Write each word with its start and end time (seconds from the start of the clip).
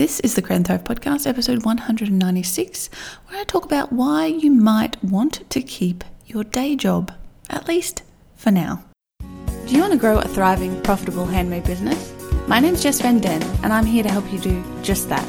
This 0.00 0.18
is 0.20 0.34
the 0.34 0.40
Create 0.40 0.66
Thrive 0.66 0.82
Podcast, 0.82 1.26
episode 1.26 1.66
196, 1.66 2.88
where 3.26 3.38
I 3.38 3.44
talk 3.44 3.66
about 3.66 3.92
why 3.92 4.24
you 4.24 4.50
might 4.50 4.96
want 5.04 5.42
to 5.50 5.60
keep 5.60 6.04
your 6.24 6.42
day 6.42 6.74
job, 6.74 7.12
at 7.50 7.68
least 7.68 8.02
for 8.34 8.50
now. 8.50 8.82
Do 9.18 9.74
you 9.74 9.82
want 9.82 9.92
to 9.92 9.98
grow 9.98 10.18
a 10.18 10.26
thriving, 10.26 10.80
profitable 10.80 11.26
handmade 11.26 11.64
business? 11.64 12.14
My 12.48 12.60
name's 12.60 12.82
Jess 12.82 13.02
Van 13.02 13.18
Den, 13.18 13.42
and 13.62 13.74
I'm 13.74 13.84
here 13.84 14.02
to 14.02 14.08
help 14.08 14.32
you 14.32 14.38
do 14.38 14.64
just 14.80 15.10
that. 15.10 15.28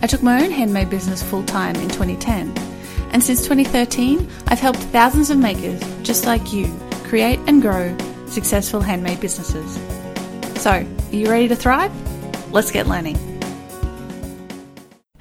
I 0.00 0.06
took 0.06 0.22
my 0.22 0.44
own 0.44 0.52
handmade 0.52 0.90
business 0.90 1.20
full 1.20 1.42
time 1.42 1.74
in 1.74 1.88
2010, 1.88 2.56
and 3.10 3.20
since 3.20 3.42
2013, 3.42 4.30
I've 4.46 4.60
helped 4.60 4.78
thousands 4.78 5.30
of 5.30 5.38
makers 5.38 5.82
just 6.04 6.24
like 6.24 6.52
you 6.52 6.72
create 7.02 7.40
and 7.48 7.60
grow 7.60 7.92
successful 8.28 8.80
handmade 8.80 9.18
businesses. 9.18 9.74
So, 10.62 10.70
are 10.70 10.86
you 11.12 11.28
ready 11.28 11.48
to 11.48 11.56
thrive? 11.56 11.92
Let's 12.52 12.70
get 12.70 12.86
learning. 12.86 13.33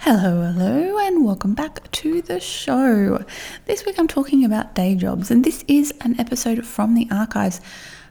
Hello, 0.05 0.51
hello, 0.51 0.97
and 0.97 1.23
welcome 1.23 1.53
back 1.53 1.89
to 1.91 2.21
the 2.21 2.41
show. 2.41 3.23
This 3.67 3.85
week 3.85 3.97
I'm 3.97 4.09
talking 4.09 4.43
about 4.43 4.75
day 4.75 4.95
jobs, 4.95 5.31
and 5.31 5.45
this 5.45 5.63
is 5.69 5.93
an 6.01 6.19
episode 6.19 6.65
from 6.65 6.93
the 6.93 7.07
archives 7.09 7.61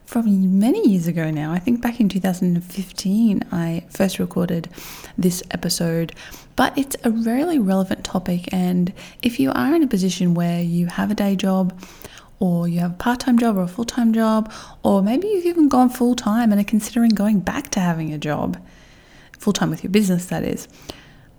from 0.06 0.58
many 0.58 0.88
years 0.88 1.06
ago 1.06 1.30
now. 1.30 1.52
I 1.52 1.58
think 1.58 1.82
back 1.82 2.00
in 2.00 2.08
2015, 2.08 3.42
I 3.52 3.84
first 3.90 4.18
recorded 4.18 4.70
this 5.18 5.42
episode, 5.50 6.14
but 6.56 6.76
it's 6.78 6.96
a 7.04 7.10
really 7.10 7.58
relevant 7.58 8.04
topic. 8.04 8.50
And 8.54 8.94
if 9.20 9.38
you 9.38 9.52
are 9.52 9.74
in 9.74 9.82
a 9.82 9.86
position 9.86 10.32
where 10.32 10.62
you 10.62 10.86
have 10.86 11.10
a 11.10 11.14
day 11.14 11.36
job, 11.36 11.78
or 12.40 12.68
you 12.68 12.80
have 12.80 12.92
a 12.92 12.94
part 12.94 13.20
time 13.20 13.38
job 13.38 13.58
or 13.58 13.64
a 13.64 13.68
full 13.68 13.84
time 13.84 14.14
job, 14.14 14.50
or 14.82 15.02
maybe 15.02 15.28
you've 15.28 15.44
even 15.44 15.68
gone 15.68 15.90
full 15.90 16.16
time 16.16 16.52
and 16.52 16.58
are 16.58 16.64
considering 16.64 17.10
going 17.10 17.40
back 17.40 17.68
to 17.72 17.80
having 17.80 18.14
a 18.14 18.18
job, 18.18 18.56
full 19.38 19.52
time 19.52 19.68
with 19.68 19.84
your 19.84 19.90
business, 19.90 20.24
that 20.24 20.42
is. 20.42 20.68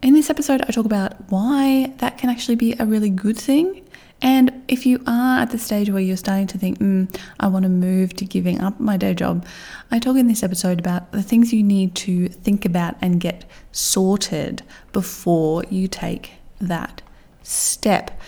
In 0.03 0.13
this 0.13 0.29
episode, 0.29 0.61
I 0.67 0.71
talk 0.71 0.85
about 0.85 1.31
why 1.31 1.93
that 1.99 2.17
can 2.17 2.29
actually 2.29 2.57
be 2.57 2.75
a 2.77 2.85
really 2.85 3.09
good 3.09 3.37
thing. 3.37 3.87
And 4.21 4.61
if 4.67 4.85
you 4.85 5.01
are 5.07 5.39
at 5.39 5.51
the 5.51 5.57
stage 5.57 5.89
where 5.89 6.01
you're 6.01 6.17
starting 6.17 6.47
to 6.47 6.57
think, 6.57 6.79
mm, 6.79 7.17
I 7.39 7.47
want 7.47 7.63
to 7.63 7.69
move 7.69 8.13
to 8.15 8.25
giving 8.25 8.59
up 8.59 8.81
my 8.81 8.97
day 8.97 9.13
job, 9.13 9.45
I 9.91 9.99
talk 9.99 10.17
in 10.17 10.27
this 10.27 10.43
episode 10.43 10.77
about 10.77 11.13
the 11.13 11.23
things 11.23 11.53
you 11.53 11.63
need 11.63 11.95
to 11.95 12.27
think 12.27 12.65
about 12.65 12.97
and 12.99 13.21
get 13.21 13.45
sorted 13.71 14.61
before 14.91 15.63
you 15.69 15.87
take 15.87 16.33
that 16.59 17.01
step. 17.41 18.19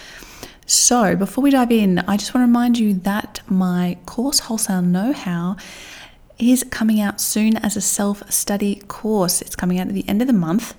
So, 0.66 1.18
before 1.18 1.44
we 1.44 1.52
dive 1.52 1.74
in, 1.74 2.00
I 2.00 2.16
just 2.16 2.34
want 2.34 2.44
to 2.44 2.48
remind 2.48 2.80
you 2.80 2.94
that 2.94 3.42
my 3.50 3.98
course, 4.06 4.40
Wholesale 4.40 4.82
Know 4.82 5.12
How, 5.12 5.58
is 6.40 6.64
coming 6.70 7.02
out 7.02 7.20
soon 7.20 7.58
as 7.58 7.76
a 7.76 7.82
self 7.82 8.32
study 8.32 8.76
course. 8.88 9.42
It's 9.42 9.58
coming 9.58 9.78
out 9.78 9.90
at 9.90 9.94
the 9.94 10.08
end 10.08 10.22
of 10.22 10.28
the 10.28 10.34
month. 10.34 10.74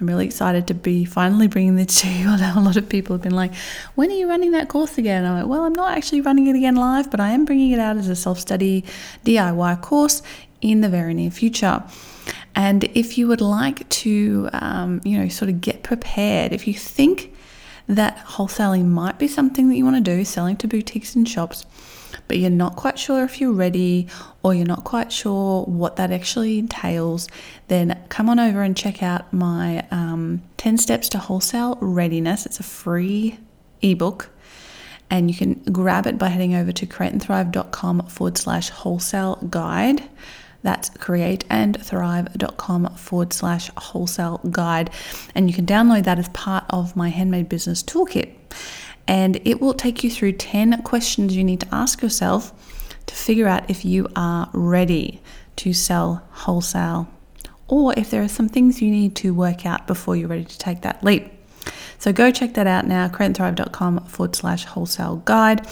I'm 0.00 0.06
really 0.06 0.26
excited 0.26 0.66
to 0.68 0.74
be 0.74 1.04
finally 1.04 1.46
bringing 1.46 1.76
this 1.76 2.00
to 2.02 2.08
you. 2.08 2.28
A 2.30 2.60
lot 2.60 2.76
of 2.76 2.88
people 2.88 3.14
have 3.14 3.22
been 3.22 3.34
like, 3.34 3.54
when 3.94 4.10
are 4.10 4.14
you 4.14 4.28
running 4.28 4.52
that 4.52 4.68
course 4.68 4.98
again? 4.98 5.24
I'm 5.24 5.40
like, 5.40 5.46
well, 5.46 5.62
I'm 5.62 5.72
not 5.72 5.96
actually 5.96 6.20
running 6.20 6.46
it 6.48 6.56
again 6.56 6.76
live, 6.76 7.10
but 7.10 7.20
I 7.20 7.30
am 7.30 7.44
bringing 7.44 7.70
it 7.72 7.78
out 7.78 7.96
as 7.96 8.08
a 8.08 8.16
self 8.16 8.38
study 8.38 8.84
DIY 9.24 9.80
course 9.82 10.22
in 10.60 10.80
the 10.80 10.88
very 10.88 11.14
near 11.14 11.30
future. 11.30 11.82
And 12.54 12.84
if 12.94 13.18
you 13.18 13.26
would 13.28 13.40
like 13.40 13.88
to, 13.88 14.48
um, 14.52 15.00
you 15.04 15.18
know, 15.18 15.28
sort 15.28 15.48
of 15.48 15.60
get 15.60 15.82
prepared, 15.82 16.52
if 16.52 16.66
you 16.66 16.74
think 16.74 17.34
that 17.88 18.16
wholesaling 18.18 18.86
might 18.86 19.18
be 19.18 19.28
something 19.28 19.68
that 19.68 19.76
you 19.76 19.84
want 19.84 19.96
to 19.96 20.16
do, 20.16 20.24
selling 20.24 20.56
to 20.56 20.68
boutiques 20.68 21.14
and 21.14 21.28
shops, 21.28 21.66
but 22.28 22.38
you're 22.38 22.50
not 22.50 22.76
quite 22.76 22.98
sure 22.98 23.24
if 23.24 23.40
you're 23.40 23.52
ready 23.52 24.06
or 24.42 24.54
you're 24.54 24.66
not 24.66 24.84
quite 24.84 25.12
sure 25.12 25.64
what 25.64 25.96
that 25.96 26.10
actually 26.10 26.58
entails, 26.58 27.28
then 27.68 28.02
come 28.08 28.28
on 28.28 28.38
over 28.38 28.62
and 28.62 28.76
check 28.76 29.02
out 29.02 29.32
my 29.32 29.86
um, 29.90 30.42
10 30.56 30.78
Steps 30.78 31.08
to 31.10 31.18
Wholesale 31.18 31.78
Readiness. 31.80 32.46
It's 32.46 32.60
a 32.60 32.64
free 32.64 33.38
ebook. 33.82 34.30
And 35.10 35.30
you 35.30 35.36
can 35.36 35.62
grab 35.70 36.06
it 36.06 36.16
by 36.18 36.28
heading 36.28 36.54
over 36.54 36.72
to 36.72 36.86
createandthrive.com 36.86 38.06
forward 38.08 38.38
slash 38.38 38.70
wholesale 38.70 39.36
guide. 39.50 40.02
That's 40.62 40.88
createandthrive.com 40.90 42.94
forward 42.96 43.34
slash 43.34 43.70
wholesale 43.76 44.38
guide. 44.50 44.88
And 45.34 45.50
you 45.50 45.54
can 45.54 45.66
download 45.66 46.04
that 46.04 46.18
as 46.18 46.30
part 46.30 46.64
of 46.70 46.96
my 46.96 47.10
handmade 47.10 47.50
business 47.50 47.82
toolkit. 47.82 48.32
And 49.06 49.40
it 49.44 49.60
will 49.60 49.74
take 49.74 50.02
you 50.02 50.10
through 50.10 50.32
10 50.32 50.82
questions 50.82 51.36
you 51.36 51.44
need 51.44 51.60
to 51.60 51.74
ask 51.74 52.02
yourself 52.02 52.52
to 53.06 53.14
figure 53.14 53.46
out 53.46 53.68
if 53.68 53.84
you 53.84 54.08
are 54.16 54.48
ready 54.52 55.20
to 55.56 55.72
sell 55.72 56.26
wholesale 56.30 57.08
or 57.68 57.94
if 57.96 58.10
there 58.10 58.22
are 58.22 58.28
some 58.28 58.48
things 58.48 58.82
you 58.82 58.90
need 58.90 59.14
to 59.16 59.34
work 59.34 59.66
out 59.66 59.86
before 59.86 60.16
you're 60.16 60.28
ready 60.28 60.44
to 60.44 60.58
take 60.58 60.82
that 60.82 61.02
leap. 61.02 61.30
So 61.98 62.12
go 62.12 62.30
check 62.30 62.54
that 62.54 62.66
out 62.66 62.86
now, 62.86 63.08
createandthrive.com 63.08 64.04
forward 64.06 64.36
slash 64.36 64.64
wholesale 64.64 65.16
guide. 65.24 65.66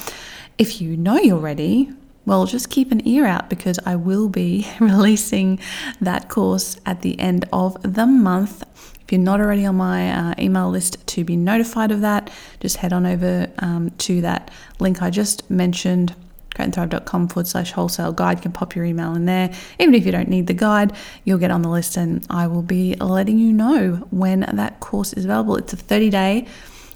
If 0.58 0.80
you 0.80 0.96
know 0.96 1.18
you're 1.18 1.36
ready, 1.36 1.90
well, 2.24 2.46
just 2.46 2.70
keep 2.70 2.92
an 2.92 3.06
ear 3.06 3.26
out 3.26 3.50
because 3.50 3.78
I 3.84 3.96
will 3.96 4.28
be 4.28 4.66
releasing 4.80 5.58
that 6.00 6.28
course 6.28 6.76
at 6.86 7.02
the 7.02 7.18
end 7.18 7.48
of 7.52 7.76
the 7.82 8.06
month. 8.06 8.64
If 9.12 9.18
you're 9.18 9.24
not 9.26 9.40
already 9.40 9.66
on 9.66 9.76
my 9.76 10.10
uh, 10.10 10.34
email 10.38 10.70
list 10.70 11.06
to 11.08 11.22
be 11.22 11.36
notified 11.36 11.90
of 11.90 12.00
that, 12.00 12.30
just 12.60 12.78
head 12.78 12.94
on 12.94 13.04
over 13.04 13.46
um, 13.58 13.90
to 13.98 14.22
that 14.22 14.50
link 14.80 15.02
I 15.02 15.10
just 15.10 15.50
mentioned 15.50 16.14
createandthrive.com 16.54 17.28
forward 17.28 17.46
slash 17.46 17.72
wholesale 17.72 18.12
guide. 18.14 18.38
You 18.38 18.42
can 18.44 18.52
pop 18.52 18.74
your 18.74 18.86
email 18.86 19.14
in 19.14 19.26
there. 19.26 19.52
Even 19.78 19.94
if 19.94 20.06
you 20.06 20.12
don't 20.12 20.30
need 20.30 20.46
the 20.46 20.54
guide, 20.54 20.94
you'll 21.24 21.36
get 21.36 21.50
on 21.50 21.60
the 21.60 21.68
list 21.68 21.98
and 21.98 22.26
I 22.30 22.46
will 22.46 22.62
be 22.62 22.94
letting 22.94 23.38
you 23.38 23.52
know 23.52 23.96
when 24.10 24.46
that 24.50 24.80
course 24.80 25.12
is 25.12 25.26
available. 25.26 25.56
It's 25.56 25.74
a 25.74 25.76
30 25.76 26.08
day, 26.08 26.46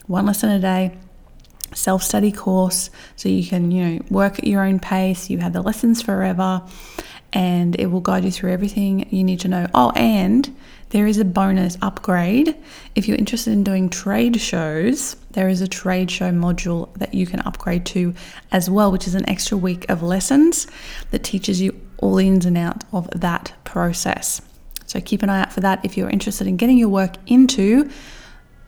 one 0.07 0.25
lesson 0.25 0.49
a 0.49 0.59
day 0.59 0.97
self 1.75 2.03
study 2.03 2.33
course 2.33 2.89
so 3.17 3.29
you 3.29 3.47
can, 3.47 3.71
you 3.71 3.85
know, 3.85 4.05
work 4.09 4.39
at 4.39 4.47
your 4.47 4.63
own 4.63 4.81
pace. 4.81 5.29
You 5.29 5.37
have 5.41 5.53
the 5.53 5.61
lessons 5.61 6.01
forever 6.01 6.63
and 7.35 7.79
it 7.79 7.87
will 7.87 8.01
guide 8.01 8.25
you 8.25 8.31
through 8.31 8.53
everything 8.53 9.07
you 9.11 9.23
need 9.23 9.41
to 9.41 9.49
know. 9.49 9.67
Oh, 9.75 9.91
and 9.91 10.57
there 10.97 11.07
is 11.07 11.19
a 11.19 11.27
bonus 11.27 11.77
upgrade. 11.83 12.57
If 12.95 13.07
you're 13.07 13.19
interested 13.19 13.53
in 13.53 13.63
doing 13.63 13.91
trade 13.91 14.41
shows, 14.41 15.15
there 15.33 15.47
is 15.47 15.61
a 15.61 15.69
trade 15.69 16.11
show 16.11 16.31
module 16.31 16.91
that 16.95 17.13
you 17.13 17.27
can 17.27 17.41
upgrade 17.41 17.85
to 17.87 18.15
as 18.51 18.71
well, 18.71 18.91
which 18.91 19.07
is 19.07 19.15
an 19.15 19.29
extra 19.29 19.59
week 19.59 19.85
of 19.91 20.03
lessons 20.03 20.67
that 21.11 21.23
teaches 21.23 21.61
you 21.61 21.79
all 21.99 22.15
the 22.15 22.27
ins 22.27 22.47
and 22.47 22.57
outs 22.57 22.87
of 22.95 23.11
that 23.11 23.53
process. 23.65 24.41
So 24.87 24.99
keep 25.03 25.23
an 25.23 25.29
eye 25.29 25.43
out 25.43 25.53
for 25.53 25.61
that 25.61 25.85
if 25.85 25.99
you're 25.99 26.09
interested 26.09 26.47
in 26.47 26.57
getting 26.57 26.79
your 26.79 26.89
work 26.89 27.17
into 27.27 27.91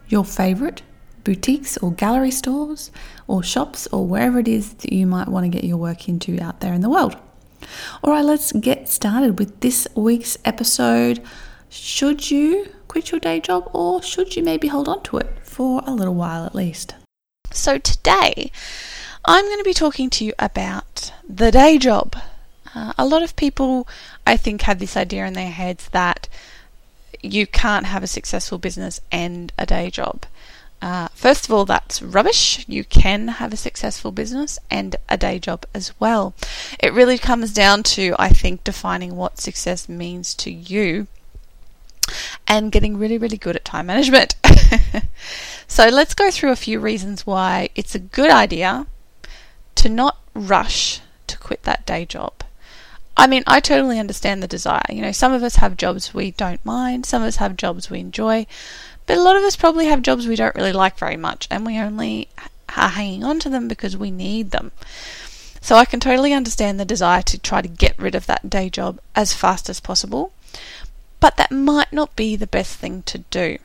your 0.07 0.23
favorite 0.23 0.83
boutiques 1.23 1.77
or 1.77 1.91
gallery 1.93 2.29
stores 2.29 2.91
or 3.25 3.41
shops 3.41 3.87
or 3.87 4.05
wherever 4.05 4.37
it 4.37 4.47
is 4.47 4.75
that 4.75 4.93
you 4.93 5.07
might 5.07 5.29
want 5.29 5.45
to 5.45 5.49
get 5.49 5.63
your 5.63 5.77
work 5.77 6.07
into 6.07 6.39
out 6.39 6.59
there 6.59 6.75
in 6.75 6.81
the 6.81 6.91
world. 6.91 7.17
All 8.03 8.13
right, 8.13 8.23
let's 8.23 8.51
get 8.51 8.87
started 8.87 9.39
with 9.39 9.61
this 9.61 9.87
week's 9.95 10.37
episode. 10.45 11.23
Should 11.69 12.31
you 12.31 12.73
quit 12.87 13.11
your 13.11 13.19
day 13.19 13.39
job 13.39 13.69
or 13.73 14.01
should 14.01 14.35
you 14.35 14.41
maybe 14.41 14.69
hold 14.69 14.89
on 14.89 15.03
to 15.03 15.17
it 15.17 15.37
for 15.43 15.83
a 15.85 15.93
little 15.93 16.15
while 16.15 16.43
at 16.45 16.55
least? 16.55 16.95
So, 17.51 17.77
today 17.77 18.51
I'm 19.23 19.45
going 19.45 19.59
to 19.59 19.63
be 19.63 19.75
talking 19.75 20.09
to 20.11 20.25
you 20.25 20.33
about 20.39 21.13
the 21.27 21.51
day 21.51 21.77
job. 21.77 22.15
Uh, 22.73 22.93
a 22.97 23.05
lot 23.05 23.21
of 23.21 23.35
people, 23.35 23.87
I 24.25 24.35
think, 24.35 24.63
have 24.63 24.79
this 24.79 24.97
idea 24.97 25.27
in 25.27 25.33
their 25.33 25.51
heads 25.51 25.89
that 25.89 26.27
you 27.21 27.45
can't 27.45 27.85
have 27.85 28.01
a 28.01 28.07
successful 28.07 28.57
business 28.57 28.99
and 29.11 29.53
a 29.57 29.67
day 29.67 29.91
job. 29.91 30.25
Uh, 30.81 31.09
first 31.13 31.45
of 31.45 31.53
all, 31.53 31.65
that's 31.65 32.01
rubbish. 32.01 32.65
You 32.67 32.83
can 32.83 33.27
have 33.27 33.53
a 33.53 33.57
successful 33.57 34.11
business 34.11 34.57
and 34.71 34.95
a 35.07 35.17
day 35.17 35.37
job 35.37 35.65
as 35.75 35.93
well. 35.99 36.33
It 36.79 36.93
really 36.93 37.19
comes 37.19 37.53
down 37.53 37.83
to, 37.83 38.15
I 38.17 38.29
think, 38.29 38.63
defining 38.63 39.15
what 39.15 39.39
success 39.39 39.87
means 39.87 40.33
to 40.35 40.51
you 40.51 41.07
and 42.47 42.71
getting 42.71 42.97
really, 42.97 43.17
really 43.17 43.37
good 43.37 43.55
at 43.55 43.65
time 43.65 43.85
management. 43.85 44.35
so, 45.67 45.89
let's 45.89 46.13
go 46.13 46.31
through 46.31 46.51
a 46.51 46.55
few 46.55 46.79
reasons 46.79 47.25
why 47.25 47.69
it's 47.75 47.95
a 47.95 47.99
good 47.99 48.29
idea 48.29 48.87
to 49.75 49.89
not 49.89 50.17
rush 50.33 51.01
to 51.27 51.37
quit 51.37 51.63
that 51.63 51.85
day 51.85 52.05
job. 52.05 52.33
I 53.15 53.27
mean, 53.27 53.43
I 53.47 53.59
totally 53.59 53.99
understand 53.99 54.41
the 54.41 54.47
desire. 54.47 54.81
You 54.89 55.01
know, 55.01 55.11
some 55.11 55.33
of 55.33 55.43
us 55.43 55.57
have 55.57 55.75
jobs 55.75 56.13
we 56.13 56.31
don't 56.31 56.63
mind, 56.65 57.05
some 57.05 57.21
of 57.21 57.27
us 57.27 57.35
have 57.35 57.57
jobs 57.57 57.89
we 57.89 57.99
enjoy, 57.99 58.47
but 59.05 59.17
a 59.17 59.21
lot 59.21 59.35
of 59.35 59.43
us 59.43 59.55
probably 59.57 59.87
have 59.87 60.01
jobs 60.01 60.25
we 60.25 60.37
don't 60.37 60.55
really 60.55 60.71
like 60.71 60.97
very 60.97 61.17
much 61.17 61.47
and 61.51 61.65
we 61.65 61.77
only 61.77 62.29
are 62.77 62.89
hanging 62.89 63.23
on 63.23 63.39
to 63.39 63.49
them 63.49 63.67
because 63.67 63.97
we 63.97 64.11
need 64.11 64.51
them. 64.51 64.71
So 65.61 65.75
I 65.75 65.85
can 65.85 65.99
totally 65.99 66.31
understand 66.31 66.79
the 66.79 66.85
desire 66.85 67.21
to 67.23 67.37
try 67.37 67.61
to 67.61 67.67
get 67.67 67.99
rid 67.99 68.15
of 68.15 68.25
that 68.27 68.49
day 68.49 68.69
job 68.69 68.99
as 69.15 69.33
fast 69.33 69.69
as 69.69 69.79
possible, 69.79 70.31
but 71.19 71.37
that 71.37 71.51
might 71.51 71.91
not 71.91 72.15
be 72.15 72.35
the 72.35 72.47
best 72.47 72.77
thing 72.77 73.03
to 73.03 73.19
do. 73.19 73.57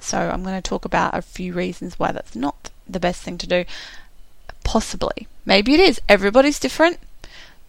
So 0.00 0.18
I'm 0.18 0.42
going 0.42 0.60
to 0.60 0.68
talk 0.68 0.84
about 0.84 1.16
a 1.16 1.22
few 1.22 1.52
reasons 1.52 1.98
why 1.98 2.12
that's 2.12 2.36
not 2.36 2.70
the 2.88 3.00
best 3.00 3.22
thing 3.22 3.38
to 3.38 3.46
do. 3.46 3.64
Possibly. 4.64 5.26
Maybe 5.44 5.74
it 5.74 5.80
is. 5.80 6.00
Everybody's 6.08 6.58
different. 6.58 6.98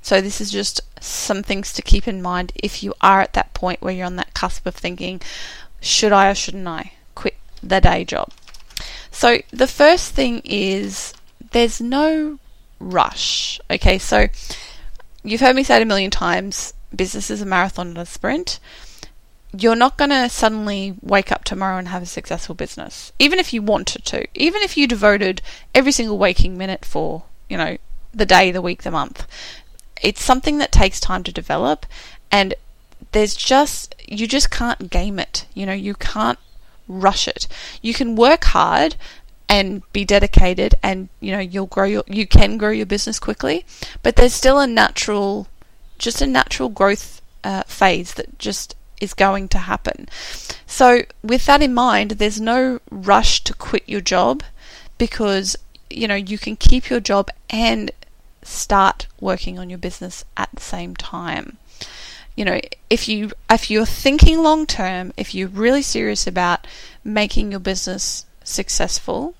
So 0.02 0.22
this 0.22 0.40
is 0.40 0.52
just 0.52 0.82
some 1.02 1.44
things 1.44 1.74
to 1.74 1.82
keep 1.82 2.08
in 2.08 2.22
mind 2.22 2.54
if 2.56 2.84
you 2.84 2.94
are 3.02 3.22
at 3.22 3.34
that 3.34 3.54
point 3.54 3.82
where 3.82 3.94
you're 3.94 4.06
on 4.06 4.16
that 4.16 4.34
cusp 4.34 4.66
of 4.66 4.76
thinking, 4.76 5.22
should 5.82 6.12
I 6.12 6.30
or 6.30 6.36
shouldn't 6.36 6.68
I 6.68 6.94
quit 7.16 7.36
the 7.62 7.82
day 7.82 8.06
job? 8.06 8.32
So, 9.12 9.40
the 9.52 9.68
first 9.68 10.14
thing 10.14 10.42
is 10.46 11.14
there's 11.52 11.82
no 11.82 12.40
rush. 12.80 13.60
Okay, 13.70 13.98
so 13.98 14.28
you've 15.24 15.42
heard 15.42 15.56
me 15.56 15.64
say 15.64 15.78
it 15.78 15.82
a 15.82 15.86
million 15.86 16.12
times 16.12 16.74
business 16.96 17.30
is 17.30 17.42
a 17.42 17.46
marathon, 17.46 17.94
not 17.94 18.04
a 18.04 18.06
sprint. 18.06 18.60
You're 19.52 19.76
not 19.76 19.98
going 19.98 20.12
to 20.12 20.30
suddenly 20.30 20.96
wake 21.02 21.32
up 21.32 21.44
tomorrow 21.44 21.78
and 21.78 21.88
have 21.88 22.04
a 22.04 22.08
successful 22.08 22.56
business, 22.56 23.12
even 23.18 23.40
if 23.40 23.54
you 23.54 23.62
wanted 23.62 24.06
to. 24.06 24.28
Even 24.36 24.62
if 24.62 24.78
you 24.78 24.88
devoted 24.88 25.42
every 25.74 25.92
single 25.92 26.18
waking 26.18 26.58
minute 26.58 26.86
for, 26.86 27.24
you 27.50 27.58
know, 27.58 27.78
the 28.14 28.26
day, 28.26 28.52
the 28.52 28.62
week, 28.62 28.84
the 28.84 28.92
month. 28.92 29.26
It's 30.02 30.24
something 30.24 30.60
that 30.60 30.72
takes 30.72 31.00
time 31.00 31.24
to 31.24 31.32
develop, 31.32 31.86
and 32.32 32.54
there's 33.12 33.36
just, 33.36 33.96
you 34.08 34.28
just 34.28 34.52
can't 34.52 34.90
game 34.90 35.20
it. 35.20 35.46
You 35.54 35.66
know, 35.66 35.74
you 35.74 35.96
can't 35.96 36.40
rush 36.88 37.28
it. 37.28 37.48
You 37.82 37.94
can 37.94 38.16
work 38.16 38.46
hard 38.46 38.96
and 39.50 39.82
be 39.92 40.06
dedicated 40.06 40.76
and 40.84 41.10
you 41.20 41.32
know 41.32 41.40
you'll 41.40 41.66
grow 41.66 41.84
your 41.84 42.04
you 42.06 42.28
can 42.28 42.56
grow 42.56 42.70
your 42.70 42.86
business 42.86 43.18
quickly 43.18 43.66
but 44.04 44.16
there's 44.16 44.34
still 44.34 44.60
a 44.60 44.68
natural 44.68 45.48
just 45.98 46.22
a 46.22 46.28
natural 46.28 46.70
growth 46.70 47.20
uh, 47.44 47.64
phase 47.64 48.14
that 48.14 48.38
just 48.38 48.76
is 49.00 49.14
going 49.14 49.48
to 49.48 49.58
happen 49.60 50.08
so 50.66 51.02
with 51.24 51.46
that 51.46 51.62
in 51.62 51.74
mind 51.74 52.12
there's 52.12 52.40
no 52.42 52.80
rush 52.92 53.44
to 53.44 53.54
quit 53.54 53.88
your 53.88 54.02
job 54.02 54.44
because 54.98 55.56
you 55.90 56.08
know 56.08 56.16
you 56.16 56.38
can 56.38 56.56
keep 56.56 56.90
your 56.90 57.00
job 57.00 57.30
and 57.50 57.92
start 58.42 59.08
working 59.20 59.60
on 59.60 59.70
your 59.70 59.80
business 59.80 60.24
at 60.38 60.50
the 60.54 60.62
same 60.62 60.96
time 60.96 61.58
you 62.36 62.46
know 62.46 62.60
if 62.90 63.08
you 63.08 63.32
if 63.50 63.70
you're 63.70 63.86
thinking 63.86 64.42
long 64.42 64.66
term 64.66 65.12
if 65.18 65.36
you're 65.36 65.48
really 65.48 65.82
serious 65.82 66.26
about 66.26 66.66
making 67.04 67.52
your 67.52 67.60
business 67.60 68.26
successful, 68.44 69.36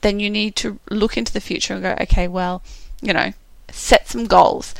then 0.00 0.20
you 0.20 0.30
need 0.30 0.56
to 0.56 0.78
look 0.90 1.16
into 1.16 1.32
the 1.32 1.40
future 1.40 1.74
and 1.74 1.82
go, 1.82 1.96
okay, 2.00 2.26
well, 2.28 2.62
you 3.00 3.12
know, 3.12 3.32
set 3.70 4.08
some 4.08 4.24
goals. 4.26 4.74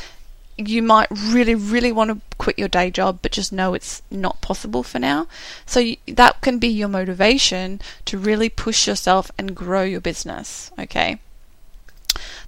You 0.59 0.83
might 0.83 1.09
really, 1.11 1.55
really 1.55 1.93
want 1.93 2.11
to 2.11 2.21
quit 2.39 2.59
your 2.59 2.69
day 2.69 2.91
job, 2.91 3.19
but 3.23 3.33
just 3.33 3.53
know 3.53 3.75
it's 3.75 4.03
not 4.11 4.41
possible 4.41 4.83
for 4.83 4.99
now. 4.99 5.27
So 5.67 5.81
you, 5.81 5.97
that 6.07 6.41
can 6.41 6.59
be 6.59 6.69
your 6.69 6.89
motivation 6.89 7.81
to 8.07 8.19
really 8.19 8.49
push 8.49 8.87
yourself 8.87 9.31
and 9.37 9.55
grow 9.55 9.83
your 9.83 10.01
business. 10.01 10.71
Okay. 10.79 11.21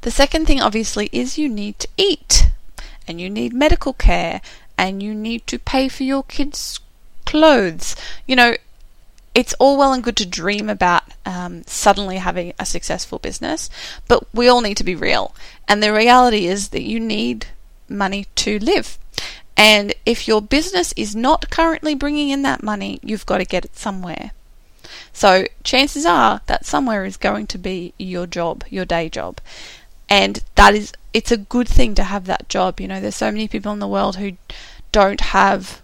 The 0.00 0.10
second 0.10 0.46
thing, 0.46 0.62
obviously, 0.62 1.10
is 1.12 1.38
you 1.38 1.49
need 1.49 1.78
to 1.81 1.88
eat 1.96 2.50
and 3.06 3.20
you 3.20 3.28
need 3.28 3.52
medical 3.52 3.93
care 3.93 4.40
and 4.76 5.02
you 5.02 5.14
need 5.14 5.46
to 5.49 5.58
pay 5.58 5.88
for 5.88 6.05
your 6.05 6.22
kids' 6.22 6.81
clothes. 7.26 7.96
You 8.26 8.37
know, 8.37 8.55
it's 9.34 9.55
all 9.58 9.76
well 9.76 9.93
and 9.93 10.02
good 10.02 10.16
to 10.16 10.26
dream 10.26 10.69
about 10.69 11.02
um, 11.26 11.62
suddenly 11.64 12.16
having 12.16 12.55
a 12.58 12.64
successful 12.64 13.19
business, 13.19 13.69
but 14.06 14.25
we 14.34 14.49
all 14.49 14.60
need 14.60 14.76
to 14.78 14.84
be 14.84 14.94
real. 14.94 15.34
And 15.66 15.82
the 15.82 15.93
reality 15.93 16.46
is 16.46 16.69
that 16.70 16.82
you 16.82 16.99
need 16.99 17.46
money 17.88 18.26
to 18.37 18.58
live. 18.58 18.99
And 19.56 19.94
if 20.06 20.29
your 20.29 20.40
business 20.40 20.94
is 20.96 21.17
not 21.17 21.50
currently 21.50 21.94
bringing 21.94 22.29
in 22.29 22.43
that 22.43 22.62
money, 22.62 23.00
you've 23.02 23.26
got 23.26 23.38
to 23.38 23.44
get 23.44 23.64
it 23.64 23.76
somewhere. 23.76 24.31
So 25.12 25.46
chances 25.64 26.06
are 26.06 26.40
that 26.46 26.64
somewhere 26.64 27.05
is 27.05 27.17
going 27.17 27.49
to 27.49 27.58
be 27.58 27.93
your 27.99 28.26
job, 28.26 28.64
your 28.70 28.85
day 28.85 29.08
job. 29.08 29.40
And 30.08 30.43
that 30.55 30.75
is, 30.75 30.93
it's 31.12 31.32
a 31.32 31.37
good 31.37 31.69
thing 31.69 31.94
to 31.96 32.05
have 32.05 32.26
that 32.26 32.49
job. 32.49 32.81
You 32.81 32.88
know, 32.88 33.00
there's 33.00 33.17
so 33.17 33.32
many 33.32 33.49
people 33.49 33.73
in 33.73 33.81
the 33.81 33.88
world 33.88 34.17
who 34.17 34.32
don't 34.93 35.20
have 35.20 35.82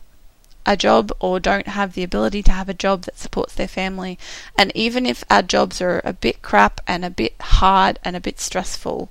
a 0.66 0.76
job 0.76 1.12
or 1.20 1.40
don't 1.40 1.68
have 1.68 1.92
the 1.94 2.02
ability 2.02 2.42
to 2.44 2.52
have 2.52 2.68
a 2.68 2.74
job 2.74 3.02
that 3.02 3.18
supports 3.18 3.54
their 3.54 3.68
family. 3.68 4.18
And 4.56 4.72
even 4.74 5.04
if 5.04 5.24
our 5.28 5.42
jobs 5.42 5.80
are 5.80 6.00
a 6.04 6.12
bit 6.12 6.42
crap 6.42 6.80
and 6.86 7.04
a 7.04 7.10
bit 7.10 7.34
hard 7.40 7.98
and 8.04 8.16
a 8.16 8.20
bit 8.20 8.40
stressful, 8.40 9.10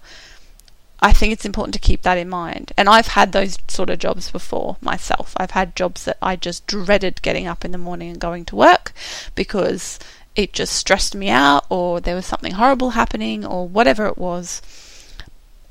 I 1.03 1.11
think 1.11 1.33
it's 1.33 1.45
important 1.45 1.73
to 1.73 1.79
keep 1.79 2.01
that 2.03 2.17
in 2.17 2.29
mind. 2.29 2.71
And 2.77 2.87
I've 2.87 3.07
had 3.07 3.33
those 3.33 3.57
sort 3.67 3.89
of 3.89 3.99
jobs 3.99 4.31
before 4.31 4.77
myself. 4.81 5.33
I've 5.35 5.51
had 5.51 5.75
jobs 5.75 6.05
that 6.05 6.17
I 6.21 6.37
just 6.37 6.65
dreaded 6.65 7.21
getting 7.21 7.45
up 7.45 7.65
in 7.65 7.71
the 7.71 7.77
morning 7.77 8.09
and 8.11 8.19
going 8.19 8.45
to 8.45 8.55
work 8.55 8.93
because 9.35 9.99
it 10.35 10.53
just 10.53 10.73
stressed 10.73 11.13
me 11.13 11.29
out 11.29 11.65
or 11.69 11.99
there 11.99 12.15
was 12.15 12.25
something 12.25 12.53
horrible 12.53 12.91
happening 12.91 13.45
or 13.45 13.67
whatever 13.67 14.07
it 14.07 14.17
was 14.17 14.61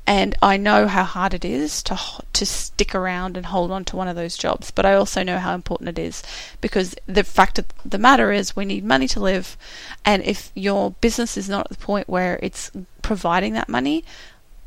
and 0.05 0.35
I 0.41 0.57
know 0.57 0.87
how 0.87 1.03
hard 1.03 1.33
it 1.33 1.45
is 1.45 1.81
to 1.83 1.97
to 2.33 2.45
stick 2.45 2.93
around 2.93 3.37
and 3.37 3.45
hold 3.45 3.71
on 3.71 3.85
to 3.85 3.95
one 3.95 4.07
of 4.09 4.15
those 4.15 4.37
jobs. 4.37 4.69
But 4.69 4.85
I 4.85 4.95
also 4.95 5.23
know 5.23 5.37
how 5.39 5.55
important 5.55 5.89
it 5.89 5.99
is 5.99 6.21
because 6.59 6.95
the 7.07 7.23
fact 7.23 7.57
of 7.57 7.65
the 7.85 7.97
matter 7.97 8.31
is 8.31 8.55
we 8.55 8.65
need 8.65 8.83
money 8.83 9.07
to 9.09 9.21
live, 9.21 9.55
and 10.03 10.21
if 10.23 10.51
your 10.55 10.91
business 10.99 11.37
is 11.37 11.47
not 11.47 11.67
at 11.71 11.77
the 11.77 11.85
point 11.85 12.09
where 12.09 12.37
it's 12.43 12.69
providing 13.01 13.53
that 13.53 13.69
money, 13.69 14.03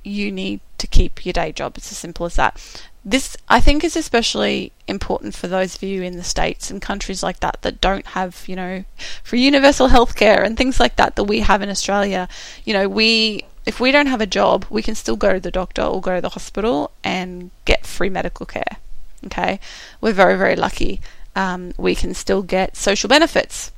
you 0.06 0.30
need 0.30 0.60
to 0.78 0.86
keep 0.86 1.26
your 1.26 1.32
day 1.32 1.52
job. 1.52 1.76
It's 1.76 1.90
as 1.90 1.98
simple 1.98 2.26
as 2.26 2.36
that. 2.36 2.82
This, 3.04 3.36
I 3.48 3.60
think, 3.60 3.84
is 3.84 3.96
especially 3.96 4.72
important 4.88 5.34
for 5.34 5.48
those 5.48 5.76
of 5.76 5.82
you 5.82 6.02
in 6.02 6.16
the 6.16 6.24
States 6.24 6.70
and 6.70 6.80
countries 6.80 7.22
like 7.22 7.40
that 7.40 7.62
that 7.62 7.80
don't 7.80 8.06
have, 8.08 8.44
you 8.46 8.56
know, 8.56 8.84
for 9.22 9.36
universal 9.36 9.88
healthcare 9.96 10.44
and 10.44 10.56
things 10.56 10.80
like 10.80 10.96
that 10.96 11.16
that 11.16 11.24
we 11.24 11.40
have 11.40 11.62
in 11.62 11.68
Australia. 11.68 12.28
You 12.64 12.72
know, 12.72 12.88
we 12.88 13.44
if 13.64 13.80
we 13.80 13.90
don't 13.90 14.06
have 14.06 14.20
a 14.20 14.26
job, 14.26 14.64
we 14.70 14.80
can 14.80 14.94
still 14.94 15.16
go 15.16 15.32
to 15.32 15.40
the 15.40 15.50
doctor 15.50 15.82
or 15.82 16.00
go 16.00 16.14
to 16.14 16.20
the 16.20 16.30
hospital 16.30 16.92
and 17.02 17.50
get 17.64 17.84
free 17.84 18.08
medical 18.08 18.46
care. 18.46 18.78
Okay, 19.24 19.58
we're 20.00 20.12
very, 20.12 20.36
very 20.36 20.54
lucky. 20.54 21.00
Um, 21.34 21.72
we 21.76 21.94
can 21.94 22.14
still 22.14 22.42
get 22.42 22.76
social 22.76 23.08
benefits 23.08 23.72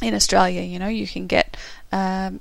in 0.00 0.14
Australia. 0.14 0.62
You 0.62 0.78
know, 0.78 0.88
you 0.88 1.06
can 1.06 1.26
get 1.26 1.56
um, 1.92 2.40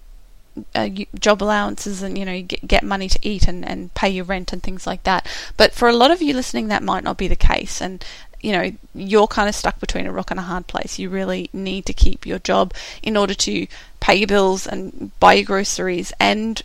uh, 0.75 0.89
job 1.17 1.41
allowances 1.41 2.01
and 2.01 2.17
you 2.17 2.25
know 2.25 2.33
you 2.33 2.43
get, 2.43 2.67
get 2.67 2.83
money 2.83 3.07
to 3.07 3.19
eat 3.21 3.47
and, 3.47 3.65
and 3.65 3.93
pay 3.93 4.09
your 4.09 4.25
rent 4.25 4.51
and 4.51 4.61
things 4.61 4.85
like 4.85 5.03
that. 5.03 5.27
But 5.57 5.73
for 5.73 5.87
a 5.87 5.93
lot 5.93 6.11
of 6.11 6.21
you 6.21 6.33
listening, 6.33 6.67
that 6.67 6.83
might 6.83 7.03
not 7.03 7.17
be 7.17 7.27
the 7.27 7.35
case, 7.35 7.81
and 7.81 8.03
you 8.41 8.51
know 8.51 8.71
you're 8.93 9.27
kind 9.27 9.47
of 9.49 9.55
stuck 9.55 9.79
between 9.79 10.05
a 10.05 10.11
rock 10.11 10.31
and 10.31 10.39
a 10.39 10.43
hard 10.43 10.67
place. 10.67 10.99
You 10.99 11.09
really 11.09 11.49
need 11.53 11.85
to 11.85 11.93
keep 11.93 12.25
your 12.25 12.39
job 12.39 12.73
in 13.01 13.15
order 13.17 13.33
to 13.33 13.67
pay 13.99 14.15
your 14.15 14.27
bills 14.27 14.67
and 14.67 15.11
buy 15.19 15.33
your 15.33 15.45
groceries 15.45 16.11
and 16.19 16.61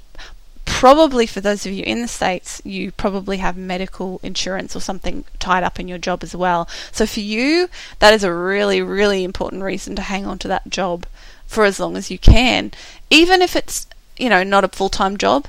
probably 0.64 1.26
for 1.26 1.40
those 1.40 1.64
of 1.64 1.72
you 1.72 1.84
in 1.84 2.02
the 2.02 2.08
states 2.08 2.60
you 2.64 2.90
probably 2.92 3.36
have 3.38 3.56
medical 3.56 4.20
insurance 4.22 4.74
or 4.74 4.80
something 4.80 5.24
tied 5.38 5.62
up 5.62 5.78
in 5.78 5.86
your 5.86 5.96
job 5.96 6.22
as 6.22 6.34
well 6.34 6.68
so 6.90 7.06
for 7.06 7.20
you 7.20 7.68
that 8.00 8.12
is 8.12 8.24
a 8.24 8.32
really 8.32 8.82
really 8.82 9.22
important 9.22 9.62
reason 9.62 9.94
to 9.94 10.02
hang 10.02 10.26
on 10.26 10.38
to 10.38 10.48
that 10.48 10.68
job 10.68 11.06
for 11.46 11.64
as 11.64 11.80
long 11.80 11.96
as 11.96 12.10
you 12.10 12.18
can 12.18 12.72
even 13.10 13.42
if 13.42 13.56
it's 13.56 13.86
you 14.16 14.28
know 14.28 14.42
not 14.42 14.64
a 14.64 14.68
full-time 14.68 15.16
job 15.16 15.46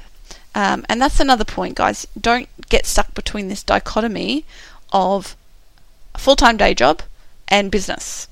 um, 0.55 0.85
and 0.89 1.01
that's 1.01 1.19
another 1.19 1.45
point 1.45 1.75
guys 1.75 2.07
don't 2.19 2.49
get 2.69 2.85
stuck 2.85 3.13
between 3.13 3.47
this 3.47 3.63
dichotomy 3.63 4.45
of 4.91 5.35
a 6.15 6.17
full-time 6.17 6.57
day 6.57 6.73
job 6.73 7.01
and 7.47 7.71
business 7.71 8.27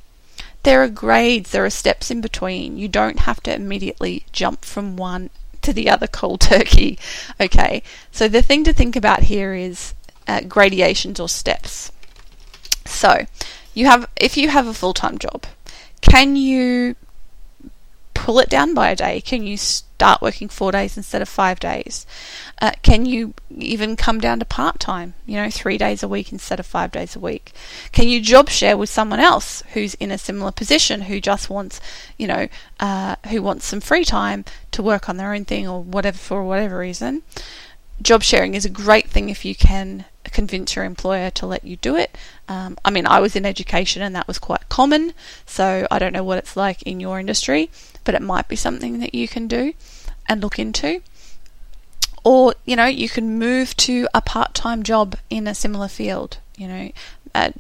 there 0.66 0.82
are 0.82 0.90
grades, 0.90 1.52
there 1.52 1.64
are 1.64 1.70
steps 1.70 2.10
in 2.10 2.22
between. 2.22 2.76
You 2.76 2.88
don't 2.88 3.20
have 3.20 3.42
to 3.44 3.54
immediately 3.54 4.26
jump 4.32 4.66
from 4.66 4.98
one 4.98 5.30
to 5.62 5.72
the 5.72 5.92
other 5.92 6.08
cold 6.08 6.42
turkey. 6.52 6.98
Okay, 7.40 7.84
so 8.12 8.28
the 8.28 8.42
thing 8.42 8.64
to 8.64 8.74
think 8.74 8.96
about 8.96 9.24
here 9.24 9.54
is 9.54 9.94
uh, 10.28 10.42
gradations 10.42 11.20
or 11.20 11.30
steps. 11.30 11.92
So, 12.84 13.28
you 13.76 13.86
have 13.86 14.10
if 14.16 14.38
you 14.38 14.50
have 14.50 14.66
a 14.66 14.74
full 14.74 14.96
time 14.96 15.20
job, 15.20 15.46
can 16.02 16.36
you 16.36 16.96
pull 18.26 18.40
it 18.40 18.50
down 18.50 18.74
by 18.74 18.90
a 18.90 18.96
day? 18.96 19.22
Can 19.22 19.46
you 19.46 19.56
start 19.56 20.20
working 20.20 20.50
four 20.50 20.72
days 20.72 20.98
instead 20.98 21.22
of 21.22 21.30
five 21.30 21.60
days? 21.60 22.08
Uh, 22.60 22.72
can 22.82 23.06
you 23.06 23.36
even 23.56 23.96
come 23.96 24.20
down 24.20 24.40
to 24.40 24.46
part 24.46 24.80
time, 24.80 25.14
you 25.28 25.36
know, 25.36 25.52
three 25.52 25.78
days 25.78 26.02
a 26.02 26.08
week 26.08 26.32
instead 26.32 26.60
of 26.60 26.66
five 26.66 26.92
days 26.92 27.16
a 27.16 27.20
week? 27.20 27.54
Can 27.92 28.08
you 28.08 28.20
job 28.20 28.50
share 28.50 28.78
with 28.78 28.90
someone 28.90 29.20
else 29.20 29.62
who's 29.74 29.94
in 29.96 30.10
a 30.10 30.18
similar 30.18 30.52
position 30.52 31.02
who 31.02 31.22
just 31.22 31.52
wants, 31.52 31.80
you 32.18 32.26
know, 32.26 32.48
uh, 32.80 33.16
who 33.30 33.44
wants 33.44 33.68
some 33.68 33.80
free 33.80 34.04
time 34.04 34.44
to 34.72 34.82
work 34.82 35.08
on 35.08 35.18
their 35.18 35.32
own 35.32 35.46
thing 35.46 35.68
or 35.68 35.84
whatever 35.84 36.18
for 36.18 36.44
whatever 36.44 36.80
reason? 36.80 37.22
Job 38.02 38.24
sharing 38.24 38.54
is 38.54 38.66
a 38.66 38.70
great 38.70 39.10
thing 39.10 39.30
if 39.30 39.46
you 39.46 39.56
can 39.56 40.06
convince 40.26 40.76
your 40.76 40.86
employer 40.86 41.30
to 41.32 41.46
let 41.46 41.64
you 41.64 41.78
do 41.78 41.96
it. 41.96 42.18
Um, 42.48 42.78
I 42.84 42.92
mean, 42.92 43.08
I 43.08 43.20
was 43.20 43.36
in 43.36 43.46
education 43.46 44.02
and 44.02 44.16
that 44.16 44.28
was 44.28 44.38
quite 44.38 44.68
common, 44.70 45.14
so 45.46 45.88
I 45.90 45.98
don't 46.00 46.14
know 46.14 46.24
what 46.24 46.38
it's 46.38 46.58
like 46.58 46.82
in 46.84 47.00
your 47.00 47.20
industry, 47.20 47.70
but 48.04 48.16
it 48.16 48.22
might 48.22 48.48
be 48.48 48.56
something 48.56 49.00
that 49.00 49.16
you 49.16 49.28
can 49.28 49.48
do 49.48 49.74
and 50.28 50.42
look 50.42 50.60
into. 50.60 51.02
Or, 52.24 52.56
you 52.66 52.76
know, 52.76 52.86
you 52.86 53.08
can 53.08 53.40
move 53.40 53.78
to 53.78 54.08
a 54.14 54.22
part 54.22 54.54
time 54.54 54.84
job 54.84 55.16
in 55.30 55.48
a 55.48 55.56
similar 55.56 55.88
field, 55.88 56.40
you 56.58 56.68
know, 56.68 56.92
uh, 57.34 57.52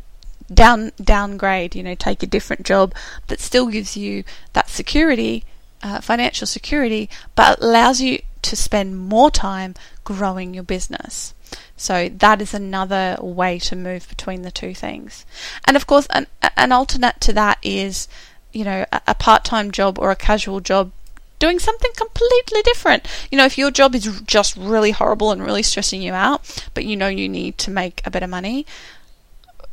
down 0.53 0.91
downgrade, 1.01 1.75
you 1.75 1.83
know, 1.83 1.95
take 1.95 2.23
a 2.23 2.27
different 2.27 2.65
job 2.65 2.93
that 3.27 3.39
still 3.39 3.67
gives 3.67 3.95
you 3.95 4.23
that 4.53 4.69
security, 4.69 5.43
uh, 5.81 6.01
financial 6.01 6.47
security, 6.47 7.09
but 7.35 7.61
allows 7.61 8.01
you 8.01 8.19
to 8.41 8.55
spend 8.55 8.97
more 8.97 9.31
time 9.31 9.75
growing 10.05 10.53
your 10.53 10.63
business. 10.63 11.33
So 11.75 12.09
that 12.09 12.41
is 12.41 12.53
another 12.53 13.17
way 13.19 13.59
to 13.59 13.75
move 13.75 14.07
between 14.07 14.43
the 14.43 14.51
two 14.51 14.73
things. 14.73 15.25
And 15.65 15.75
of 15.75 15.85
course, 15.85 16.07
an, 16.11 16.27
an 16.55 16.71
alternate 16.71 17.19
to 17.21 17.33
that 17.33 17.57
is, 17.61 18.07
you 18.53 18.63
know, 18.63 18.85
a, 18.91 19.01
a 19.07 19.15
part 19.15 19.43
time 19.43 19.71
job 19.71 19.99
or 19.99 20.11
a 20.11 20.15
casual 20.15 20.61
job 20.61 20.91
doing 21.39 21.59
something 21.59 21.91
completely 21.95 22.61
different. 22.63 23.07
You 23.31 23.37
know, 23.37 23.45
if 23.45 23.57
your 23.57 23.71
job 23.71 23.93
is 23.93 24.21
just 24.21 24.55
really 24.55 24.91
horrible 24.91 25.31
and 25.31 25.43
really 25.43 25.63
stressing 25.63 26.01
you 26.01 26.13
out, 26.13 26.69
but 26.73 26.85
you 26.85 26.95
know 26.95 27.07
you 27.07 27.27
need 27.27 27.57
to 27.59 27.71
make 27.71 28.01
a 28.05 28.11
bit 28.11 28.23
of 28.23 28.29
money, 28.29 28.65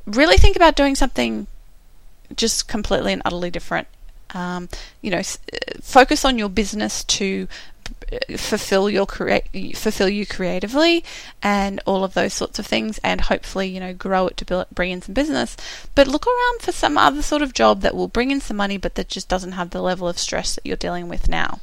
really 0.06 0.36
think 0.36 0.56
about 0.56 0.76
doing 0.76 0.94
something 0.94 1.46
just 2.34 2.68
completely 2.68 3.12
and 3.12 3.22
utterly 3.24 3.50
different. 3.50 3.86
Um, 4.34 4.68
you 5.02 5.10
know, 5.10 5.22
focus 5.82 6.24
on 6.24 6.38
your 6.38 6.48
business 6.48 7.04
to 7.04 7.46
fulfill 8.36 8.90
your 8.90 9.06
create 9.06 9.76
fulfill 9.76 10.08
you 10.08 10.26
creatively 10.26 11.04
and 11.42 11.80
all 11.86 12.04
of 12.04 12.14
those 12.14 12.32
sorts 12.32 12.58
of 12.58 12.66
things 12.66 12.98
and 13.02 13.22
hopefully 13.22 13.68
you 13.68 13.80
know 13.80 13.92
grow 13.92 14.26
it 14.26 14.36
to 14.36 14.44
build, 14.44 14.66
bring 14.72 14.90
in 14.90 15.02
some 15.02 15.14
business. 15.14 15.56
But 15.94 16.08
look 16.08 16.26
around 16.26 16.60
for 16.60 16.72
some 16.72 16.98
other 16.98 17.22
sort 17.22 17.42
of 17.42 17.54
job 17.54 17.80
that 17.80 17.94
will 17.94 18.08
bring 18.08 18.30
in 18.30 18.40
some 18.40 18.56
money 18.56 18.76
but 18.76 18.94
that 18.94 19.08
just 19.08 19.28
doesn't 19.28 19.52
have 19.52 19.70
the 19.70 19.82
level 19.82 20.08
of 20.08 20.18
stress 20.18 20.54
that 20.54 20.66
you're 20.66 20.76
dealing 20.76 21.08
with 21.08 21.28
now. 21.28 21.60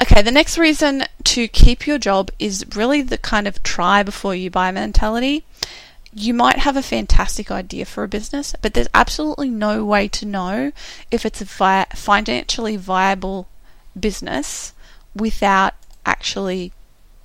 Okay 0.00 0.22
the 0.22 0.30
next 0.30 0.58
reason 0.58 1.04
to 1.24 1.48
keep 1.48 1.86
your 1.86 1.98
job 1.98 2.30
is 2.38 2.64
really 2.74 3.02
the 3.02 3.18
kind 3.18 3.46
of 3.46 3.62
try 3.62 4.02
before 4.02 4.34
you 4.34 4.50
buy 4.50 4.70
mentality. 4.70 5.44
You 6.14 6.32
might 6.32 6.60
have 6.60 6.76
a 6.76 6.82
fantastic 6.82 7.50
idea 7.50 7.84
for 7.84 8.02
a 8.02 8.08
business, 8.08 8.54
but 8.62 8.72
there's 8.72 8.88
absolutely 8.94 9.50
no 9.50 9.84
way 9.84 10.08
to 10.08 10.24
know 10.26 10.72
if 11.10 11.26
it's 11.26 11.42
a 11.42 11.44
vi- 11.44 11.86
financially 11.94 12.76
viable 12.76 13.46
business 14.00 14.72
without 15.14 15.74
actually 16.06 16.72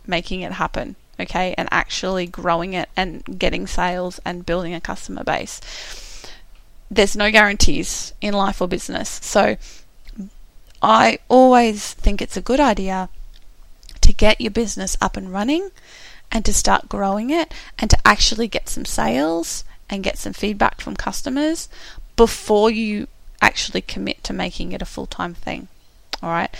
making 0.05 0.41
it 0.41 0.53
happen, 0.53 0.95
okay, 1.19 1.53
and 1.57 1.67
actually 1.71 2.25
growing 2.25 2.73
it 2.73 2.89
and 2.95 3.23
getting 3.39 3.67
sales 3.67 4.19
and 4.25 4.45
building 4.45 4.73
a 4.73 4.81
customer 4.81 5.23
base. 5.23 5.61
There's 6.91 7.15
no 7.15 7.31
guarantees 7.31 8.13
in 8.21 8.33
life 8.33 8.61
or 8.61 8.67
business. 8.67 9.19
So 9.23 9.57
I 10.81 11.19
always 11.29 11.93
think 11.93 12.21
it's 12.21 12.37
a 12.37 12.41
good 12.41 12.59
idea 12.59 13.09
to 14.01 14.13
get 14.13 14.41
your 14.41 14.51
business 14.51 14.97
up 14.99 15.15
and 15.15 15.31
running 15.31 15.71
and 16.31 16.43
to 16.45 16.53
start 16.53 16.89
growing 16.89 17.29
it 17.29 17.53
and 17.79 17.89
to 17.89 17.97
actually 18.05 18.47
get 18.47 18.67
some 18.67 18.85
sales 18.85 19.63
and 19.89 20.03
get 20.03 20.17
some 20.17 20.33
feedback 20.33 20.81
from 20.81 20.95
customers 20.95 21.69
before 22.15 22.69
you 22.69 23.07
actually 23.41 23.81
commit 23.81 24.23
to 24.23 24.33
making 24.33 24.71
it 24.71 24.81
a 24.81 24.85
full 24.85 25.05
time 25.05 25.33
thing. 25.33 25.67
All 26.23 26.29
right. 26.29 26.55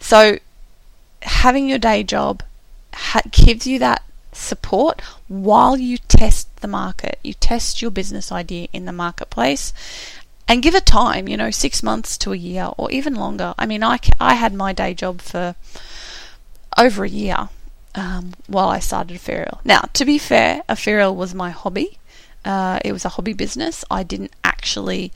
So 0.00 0.38
having 1.20 1.68
your 1.68 1.78
day 1.78 2.02
job 2.02 2.42
ha- 2.94 3.20
gives 3.30 3.66
you 3.66 3.78
that 3.78 4.02
support 4.32 5.02
while 5.28 5.76
you 5.76 5.98
test 5.98 6.54
the 6.62 6.68
market. 6.68 7.18
You 7.22 7.34
test 7.34 7.82
your 7.82 7.90
business 7.90 8.32
idea 8.32 8.68
in 8.72 8.86
the 8.86 8.92
marketplace 8.92 9.74
and 10.48 10.62
give 10.62 10.74
it 10.74 10.86
time, 10.86 11.28
you 11.28 11.36
know, 11.36 11.50
six 11.50 11.82
months 11.82 12.16
to 12.18 12.32
a 12.32 12.36
year 12.36 12.70
or 12.78 12.90
even 12.90 13.14
longer. 13.14 13.54
I 13.58 13.66
mean, 13.66 13.84
I, 13.84 13.98
I 14.18 14.34
had 14.34 14.54
my 14.54 14.72
day 14.72 14.94
job 14.94 15.20
for 15.20 15.54
over 16.78 17.04
a 17.04 17.08
year 17.08 17.50
um, 17.94 18.32
while 18.46 18.68
I 18.68 18.78
started 18.78 19.16
Epheriell. 19.16 19.60
Now, 19.64 19.82
to 19.92 20.04
be 20.06 20.16
fair, 20.16 20.62
Epheriell 20.68 21.14
was 21.14 21.34
my 21.34 21.50
hobby. 21.50 21.98
Uh, 22.44 22.80
it 22.84 22.92
was 22.92 23.04
a 23.04 23.10
hobby 23.10 23.34
business. 23.34 23.84
I 23.90 24.02
didn't 24.02 24.32
actually 24.42 25.12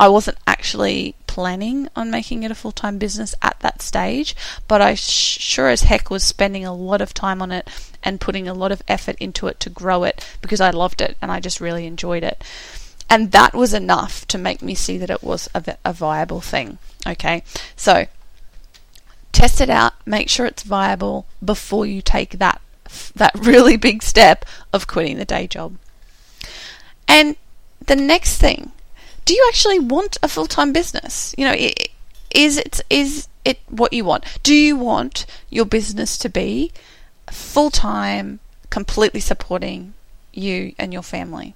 I 0.00 0.08
wasn't 0.08 0.38
actually 0.46 1.14
planning 1.26 1.86
on 1.94 2.10
making 2.10 2.42
it 2.42 2.50
a 2.50 2.54
full 2.54 2.72
time 2.72 2.96
business 2.96 3.34
at 3.42 3.60
that 3.60 3.82
stage, 3.82 4.34
but 4.66 4.80
I 4.80 4.94
sure 4.94 5.68
as 5.68 5.82
heck 5.82 6.08
was 6.08 6.24
spending 6.24 6.64
a 6.64 6.72
lot 6.72 7.02
of 7.02 7.12
time 7.12 7.42
on 7.42 7.52
it 7.52 7.68
and 8.02 8.18
putting 8.18 8.48
a 8.48 8.54
lot 8.54 8.72
of 8.72 8.82
effort 8.88 9.16
into 9.20 9.46
it 9.46 9.60
to 9.60 9.68
grow 9.68 10.04
it 10.04 10.26
because 10.40 10.58
I 10.58 10.70
loved 10.70 11.02
it 11.02 11.18
and 11.20 11.30
I 11.30 11.38
just 11.38 11.60
really 11.60 11.86
enjoyed 11.86 12.22
it. 12.22 12.42
And 13.10 13.30
that 13.32 13.52
was 13.52 13.74
enough 13.74 14.26
to 14.28 14.38
make 14.38 14.62
me 14.62 14.74
see 14.74 14.96
that 14.96 15.10
it 15.10 15.22
was 15.22 15.50
a, 15.54 15.76
a 15.84 15.92
viable 15.92 16.40
thing. 16.40 16.78
Okay, 17.06 17.42
so 17.76 18.06
test 19.32 19.60
it 19.60 19.68
out, 19.68 19.92
make 20.06 20.30
sure 20.30 20.46
it's 20.46 20.62
viable 20.62 21.26
before 21.44 21.84
you 21.84 22.00
take 22.00 22.38
that 22.38 22.62
that 23.14 23.34
really 23.38 23.76
big 23.76 24.02
step 24.02 24.46
of 24.72 24.86
quitting 24.86 25.18
the 25.18 25.26
day 25.26 25.46
job. 25.46 25.76
And 27.06 27.36
the 27.84 27.96
next 27.96 28.38
thing 28.38 28.72
do 29.30 29.36
you 29.36 29.46
actually 29.46 29.78
want 29.78 30.18
a 30.24 30.28
full 30.28 30.48
time 30.48 30.72
business? 30.72 31.36
You 31.38 31.44
know, 31.44 31.54
is 32.32 32.56
it 32.56 32.80
is 32.90 33.28
it 33.44 33.60
what 33.68 33.92
you 33.92 34.04
want? 34.04 34.24
Do 34.42 34.52
you 34.52 34.74
want 34.74 35.24
your 35.48 35.64
business 35.64 36.18
to 36.18 36.28
be 36.28 36.72
full 37.30 37.70
time, 37.70 38.40
completely 38.70 39.20
supporting 39.20 39.94
you 40.32 40.74
and 40.80 40.92
your 40.92 41.04
family? 41.04 41.54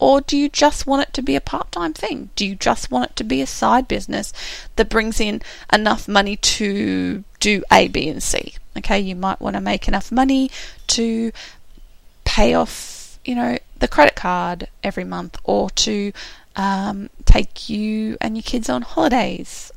Or 0.00 0.20
do 0.20 0.36
you 0.36 0.48
just 0.48 0.84
want 0.84 1.02
it 1.06 1.14
to 1.14 1.22
be 1.22 1.36
a 1.36 1.40
part 1.40 1.70
time 1.70 1.92
thing? 1.92 2.30
Do 2.34 2.44
you 2.44 2.56
just 2.56 2.90
want 2.90 3.10
it 3.10 3.16
to 3.18 3.22
be 3.22 3.40
a 3.40 3.46
side 3.46 3.86
business 3.86 4.32
that 4.74 4.90
brings 4.90 5.20
in 5.20 5.42
enough 5.72 6.08
money 6.08 6.34
to 6.34 7.22
do 7.38 7.62
A, 7.70 7.86
B, 7.86 8.08
and 8.08 8.20
C? 8.20 8.54
Okay, 8.76 8.98
you 8.98 9.14
might 9.14 9.40
want 9.40 9.54
to 9.54 9.60
make 9.60 9.86
enough 9.86 10.10
money 10.10 10.50
to 10.88 11.30
pay 12.24 12.52
off, 12.52 13.20
you 13.24 13.36
know, 13.36 13.58
the 13.78 13.86
credit 13.86 14.16
card 14.16 14.66
every 14.82 15.04
month 15.04 15.38
or 15.44 15.70
to 15.70 16.12
um, 16.56 17.10
take 17.24 17.68
you 17.68 18.16
and 18.20 18.36
your 18.36 18.42
kids 18.42 18.68
on 18.68 18.82
holidays 18.82 19.72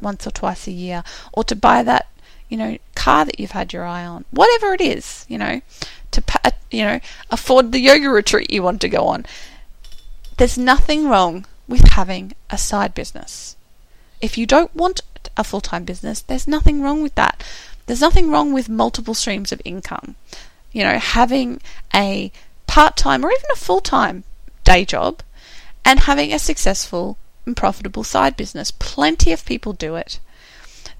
once 0.00 0.26
or 0.26 0.30
twice 0.30 0.66
a 0.66 0.72
year, 0.72 1.02
or 1.32 1.44
to 1.44 1.56
buy 1.56 1.82
that, 1.82 2.06
you 2.48 2.56
know, 2.56 2.78
car 2.94 3.24
that 3.24 3.40
you've 3.40 3.52
had 3.52 3.72
your 3.72 3.84
eye 3.84 4.04
on, 4.04 4.24
whatever 4.30 4.74
it 4.74 4.80
is, 4.80 5.24
you 5.28 5.38
know, 5.38 5.60
to 6.10 6.22
you 6.70 6.84
know 6.84 7.00
afford 7.30 7.72
the 7.72 7.80
yoga 7.80 8.08
retreat 8.08 8.50
you 8.50 8.62
want 8.62 8.80
to 8.80 8.88
go 8.88 9.06
on. 9.06 9.24
There's 10.36 10.58
nothing 10.58 11.08
wrong 11.08 11.46
with 11.68 11.88
having 11.92 12.34
a 12.50 12.58
side 12.58 12.94
business. 12.94 13.56
If 14.20 14.38
you 14.38 14.46
don't 14.46 14.74
want 14.74 15.02
a 15.36 15.44
full 15.44 15.60
time 15.60 15.84
business, 15.84 16.20
there's 16.22 16.48
nothing 16.48 16.82
wrong 16.82 17.02
with 17.02 17.14
that. 17.14 17.42
There's 17.86 18.00
nothing 18.00 18.30
wrong 18.30 18.52
with 18.52 18.68
multiple 18.68 19.14
streams 19.14 19.52
of 19.52 19.62
income. 19.64 20.16
You 20.72 20.84
know, 20.84 20.98
having 20.98 21.60
a 21.94 22.32
part 22.66 22.96
time 22.96 23.24
or 23.24 23.30
even 23.30 23.50
a 23.52 23.56
full 23.56 23.80
time 23.80 24.24
day 24.64 24.84
job 24.84 25.22
and 25.86 26.00
having 26.00 26.32
a 26.32 26.38
successful 26.38 27.16
and 27.46 27.56
profitable 27.56 28.02
side 28.02 28.36
business. 28.36 28.72
Plenty 28.72 29.32
of 29.32 29.46
people 29.46 29.72
do 29.72 29.94
it. 29.94 30.18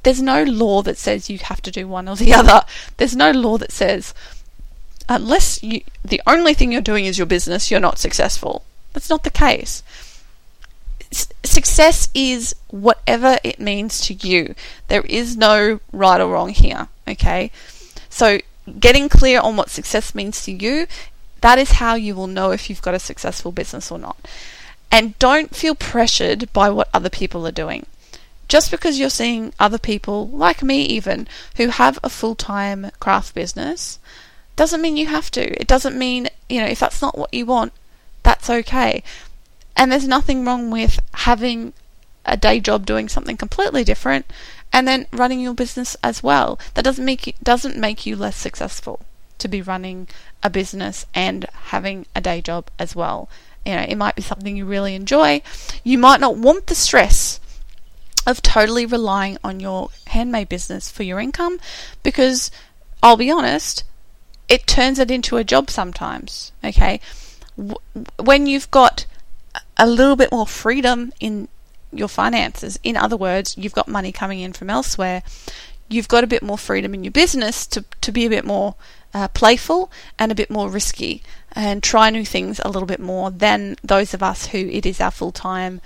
There's 0.04 0.22
no 0.22 0.44
law 0.44 0.80
that 0.82 0.96
says 0.96 1.28
you 1.28 1.38
have 1.38 1.60
to 1.62 1.72
do 1.72 1.88
one 1.88 2.08
or 2.08 2.14
the 2.14 2.32
other. 2.40 2.62
There's 2.96 3.16
no 3.16 3.32
law 3.32 3.58
that 3.58 3.72
says 3.72 4.14
unless 5.08 5.62
you, 5.62 5.82
the 6.04 6.22
only 6.26 6.54
thing 6.54 6.70
you're 6.72 6.80
doing 6.80 7.04
is 7.04 7.18
your 7.18 7.26
business, 7.26 7.70
you're 7.70 7.80
not 7.80 7.98
successful. 7.98 8.62
That's 8.92 9.10
not 9.10 9.24
the 9.24 9.30
case. 9.30 9.82
Success 11.44 12.08
is 12.14 12.54
whatever 12.68 13.38
it 13.44 13.60
means 13.60 14.00
to 14.02 14.14
you. 14.14 14.54
There 14.88 15.02
is 15.02 15.36
no 15.36 15.80
right 15.92 16.20
or 16.20 16.32
wrong 16.32 16.50
here, 16.50 16.88
okay? 17.06 17.50
So, 18.08 18.38
getting 18.80 19.08
clear 19.08 19.40
on 19.40 19.56
what 19.56 19.70
success 19.70 20.14
means 20.14 20.44
to 20.44 20.52
you, 20.52 20.86
that 21.40 21.58
is 21.58 21.72
how 21.72 21.94
you 21.94 22.14
will 22.16 22.26
know 22.26 22.50
if 22.50 22.68
you've 22.68 22.82
got 22.82 22.94
a 22.94 22.98
successful 22.98 23.52
business 23.52 23.90
or 23.90 23.98
not. 23.98 24.16
And 24.90 25.18
don't 25.18 25.54
feel 25.54 25.74
pressured 25.74 26.52
by 26.52 26.70
what 26.70 26.88
other 26.94 27.10
people 27.10 27.46
are 27.46 27.52
doing. 27.52 27.86
Just 28.48 28.70
because 28.70 28.98
you're 28.98 29.10
seeing 29.10 29.52
other 29.58 29.78
people, 29.78 30.28
like 30.28 30.62
me 30.62 30.82
even, 30.82 31.26
who 31.56 31.68
have 31.68 31.98
a 32.02 32.08
full 32.08 32.34
time 32.34 32.90
craft 33.00 33.34
business, 33.34 33.98
doesn't 34.54 34.80
mean 34.80 34.96
you 34.96 35.06
have 35.06 35.30
to. 35.32 35.60
It 35.60 35.66
doesn't 35.66 35.98
mean, 35.98 36.28
you 36.48 36.60
know, 36.60 36.66
if 36.66 36.80
that's 36.80 37.02
not 37.02 37.18
what 37.18 37.34
you 37.34 37.44
want, 37.44 37.72
that's 38.22 38.48
okay. 38.48 39.02
And 39.76 39.90
there's 39.90 40.08
nothing 40.08 40.44
wrong 40.44 40.70
with 40.70 41.00
having 41.12 41.72
a 42.24 42.36
day 42.36 42.60
job 42.60 42.86
doing 42.86 43.08
something 43.08 43.36
completely 43.36 43.84
different 43.84 44.26
and 44.72 44.86
then 44.86 45.06
running 45.12 45.40
your 45.40 45.54
business 45.54 45.96
as 46.02 46.22
well. 46.22 46.58
That 46.74 46.84
doesn't 46.84 47.04
make 47.04 47.26
you, 47.26 47.32
doesn't 47.42 47.76
make 47.76 48.06
you 48.06 48.16
less 48.16 48.36
successful 48.36 49.00
to 49.38 49.48
be 49.48 49.60
running 49.60 50.08
a 50.42 50.50
business 50.50 51.06
and 51.14 51.44
having 51.66 52.06
a 52.14 52.20
day 52.20 52.40
job 52.40 52.68
as 52.78 52.96
well 52.96 53.28
you 53.66 53.74
know, 53.74 53.84
it 53.88 53.96
might 53.96 54.14
be 54.14 54.22
something 54.22 54.56
you 54.56 54.64
really 54.64 54.94
enjoy. 54.94 55.42
You 55.82 55.98
might 55.98 56.20
not 56.20 56.36
want 56.36 56.66
the 56.68 56.74
stress 56.74 57.40
of 58.26 58.42
totally 58.42 58.86
relying 58.86 59.38
on 59.42 59.60
your 59.60 59.90
handmade 60.08 60.48
business 60.48 60.90
for 60.90 61.02
your 61.02 61.20
income 61.20 61.58
because 62.02 62.50
I'll 63.02 63.16
be 63.16 63.30
honest, 63.30 63.84
it 64.48 64.66
turns 64.66 64.98
it 64.98 65.10
into 65.10 65.36
a 65.36 65.44
job 65.44 65.70
sometimes. 65.70 66.52
Okay. 66.64 67.00
When 68.18 68.46
you've 68.46 68.70
got 68.70 69.06
a 69.76 69.86
little 69.86 70.16
bit 70.16 70.32
more 70.32 70.46
freedom 70.46 71.12
in 71.20 71.48
your 71.92 72.08
finances, 72.08 72.78
in 72.82 72.96
other 72.96 73.16
words, 73.16 73.56
you've 73.56 73.72
got 73.72 73.88
money 73.88 74.12
coming 74.12 74.40
in 74.40 74.52
from 74.52 74.70
elsewhere, 74.70 75.22
you've 75.88 76.08
got 76.08 76.24
a 76.24 76.26
bit 76.26 76.42
more 76.42 76.58
freedom 76.58 76.94
in 76.94 77.04
your 77.04 77.10
business 77.12 77.66
to, 77.68 77.84
to 78.00 78.12
be 78.12 78.26
a 78.26 78.30
bit 78.30 78.44
more 78.44 78.74
uh, 79.14 79.28
playful 79.28 79.90
and 80.18 80.30
a 80.32 80.34
bit 80.34 80.50
more 80.50 80.68
risky 80.68 81.22
and 81.52 81.82
try 81.82 82.10
new 82.10 82.24
things 82.24 82.60
a 82.64 82.68
little 82.68 82.86
bit 82.86 83.00
more 83.00 83.30
than 83.30 83.76
those 83.82 84.12
of 84.12 84.22
us 84.22 84.46
who 84.46 84.58
it 84.58 84.84
is 84.84 85.00
our 85.00 85.10
full 85.10 85.32
time 85.32 85.80